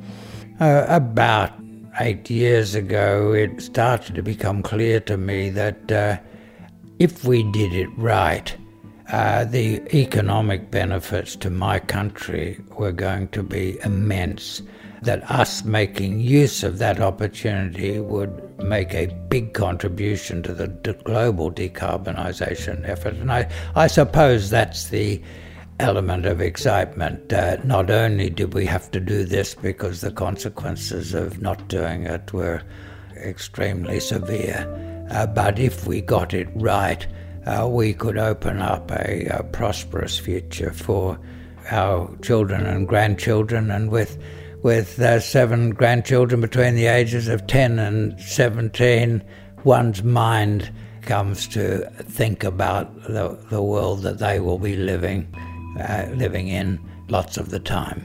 uh, 0.61 0.85
about 0.89 1.53
eight 2.01 2.29
years 2.31 2.75
ago, 2.75 3.33
it 3.33 3.61
started 3.61 4.15
to 4.15 4.23
become 4.23 4.63
clear 4.63 5.01
to 5.01 5.17
me 5.17 5.51
that 5.51 5.91
uh, 5.91 6.19
if 6.99 7.25
we 7.25 7.43
did 7.51 7.73
it 7.73 7.89
right, 7.97 8.55
uh, 9.11 9.45
the 9.45 9.83
economic 9.97 10.71
benefits 10.71 11.35
to 11.37 11.51
my 11.51 11.79
country 11.79 12.61
were 12.77 12.93
going 12.93 13.29
to 13.29 13.43
be 13.43 13.79
immense 13.85 14.63
that 15.03 15.29
us 15.31 15.65
making 15.65 16.21
use 16.21 16.63
of 16.63 16.79
that 16.79 17.01
opportunity 17.01 17.99
would 17.99 18.50
make 18.63 18.95
a 18.95 19.07
big 19.29 19.55
contribution 19.55 20.43
to 20.43 20.53
the 20.53 20.69
global 21.05 21.51
decarbonisation 21.51 22.89
effort. 22.89 23.15
And 23.15 23.33
I, 23.33 23.51
I 23.75 23.87
suppose 23.87 24.51
that's 24.51 24.89
the 24.89 25.21
element 25.81 26.27
of 26.27 26.41
excitement. 26.41 27.33
Uh, 27.33 27.57
not 27.65 27.91
only 27.91 28.31
did 28.31 28.55
we 28.55 28.67
have 28.67 28.91
to 28.91 29.01
do 29.01 29.25
this 29.25 29.55
because 29.55 30.01
the 30.01 30.13
consequences 30.13 31.15
of 31.15 31.41
not 31.41 31.69
doing 31.69 32.05
it 32.05 32.33
were 32.33 32.63
extremely 33.17 34.01
severe, 34.01 34.67
uh, 35.11 35.27
but 35.27 35.59
if 35.59 35.87
we 35.87 36.01
got 36.01 36.35
it 36.35 36.49
right, 36.55 37.07
uh, 37.47 37.67
we 37.69 37.95
could 37.95 38.19
open 38.19 38.61
up 38.61 38.91
a, 38.91 39.27
a, 39.31 39.43
prosperous 39.45 40.19
future 40.19 40.73
for 40.73 41.19
our 41.71 42.15
children 42.19 42.67
and 42.67 42.87
grandchildren, 42.87 43.71
and 43.71 43.91
with 43.91 44.19
with 44.63 45.01
uh, 45.01 45.21
seven 45.21 45.71
grandchildren 45.71 46.41
between 46.41 46.75
the 46.75 46.87
ages 46.87 47.29
of 47.29 47.47
10 47.47 47.79
and 47.79 48.21
17, 48.21 49.23
one's 49.65 50.03
mind 50.03 50.71
comes 51.03 51.47
to 51.49 51.91
think 52.03 52.45
about 52.45 52.95
the, 53.05 53.39
the 53.51 53.63
world 53.63 54.03
that 54.03 54.19
they 54.19 54.41
will 54.41 54.59
be 54.59 54.77
living, 54.77 55.27
uh, 55.79 56.07
living 56.15 56.49
in 56.49 56.79
lots 57.09 57.37
of 57.37 57.51
the 57.51 57.61
time. 57.61 58.05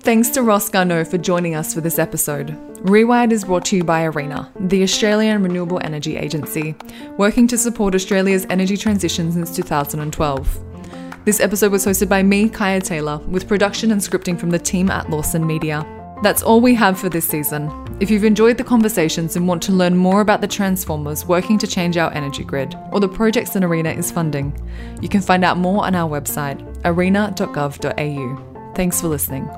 Thanks 0.00 0.28
to 0.30 0.42
Ross 0.42 0.70
Garnaut 0.70 1.08
for 1.08 1.18
joining 1.18 1.56
us 1.56 1.74
for 1.74 1.80
this 1.80 1.98
episode. 1.98 2.56
Rewired 2.86 3.32
is 3.32 3.44
brought 3.44 3.64
to 3.64 3.76
you 3.76 3.82
by 3.82 4.02
ARENA, 4.02 4.48
the 4.68 4.84
Australian 4.84 5.42
Renewable 5.42 5.80
Energy 5.82 6.16
Agency, 6.16 6.76
working 7.18 7.48
to 7.48 7.58
support 7.58 7.96
Australia's 7.96 8.46
energy 8.48 8.76
transition 8.76 9.32
since 9.32 9.56
2012. 9.56 11.24
This 11.24 11.40
episode 11.40 11.72
was 11.72 11.84
hosted 11.84 12.08
by 12.08 12.22
me, 12.22 12.48
Kaya 12.48 12.80
Taylor, 12.80 13.18
with 13.26 13.48
production 13.48 13.90
and 13.90 14.00
scripting 14.00 14.38
from 14.38 14.50
the 14.50 14.58
team 14.60 14.88
at 14.88 15.10
Lawson 15.10 15.44
Media. 15.44 15.84
That's 16.22 16.44
all 16.44 16.60
we 16.60 16.76
have 16.76 16.96
for 16.96 17.08
this 17.08 17.26
season. 17.26 17.72
If 17.98 18.08
you've 18.08 18.22
enjoyed 18.22 18.56
the 18.56 18.62
conversations 18.62 19.34
and 19.34 19.48
want 19.48 19.64
to 19.64 19.72
learn 19.72 19.96
more 19.96 20.20
about 20.20 20.40
the 20.40 20.46
transformers 20.46 21.26
working 21.26 21.58
to 21.58 21.66
change 21.66 21.96
our 21.96 22.12
energy 22.12 22.44
grid 22.44 22.76
or 22.92 23.00
the 23.00 23.08
projects 23.08 23.50
that 23.50 23.64
ARENA 23.64 23.98
is 23.98 24.12
funding, 24.12 24.56
you 25.02 25.08
can 25.08 25.22
find 25.22 25.44
out 25.44 25.58
more 25.58 25.84
on 25.84 25.96
our 25.96 26.08
website, 26.08 26.62
arena.gov.au. 26.84 28.72
Thanks 28.76 29.00
for 29.00 29.08
listening. 29.08 29.50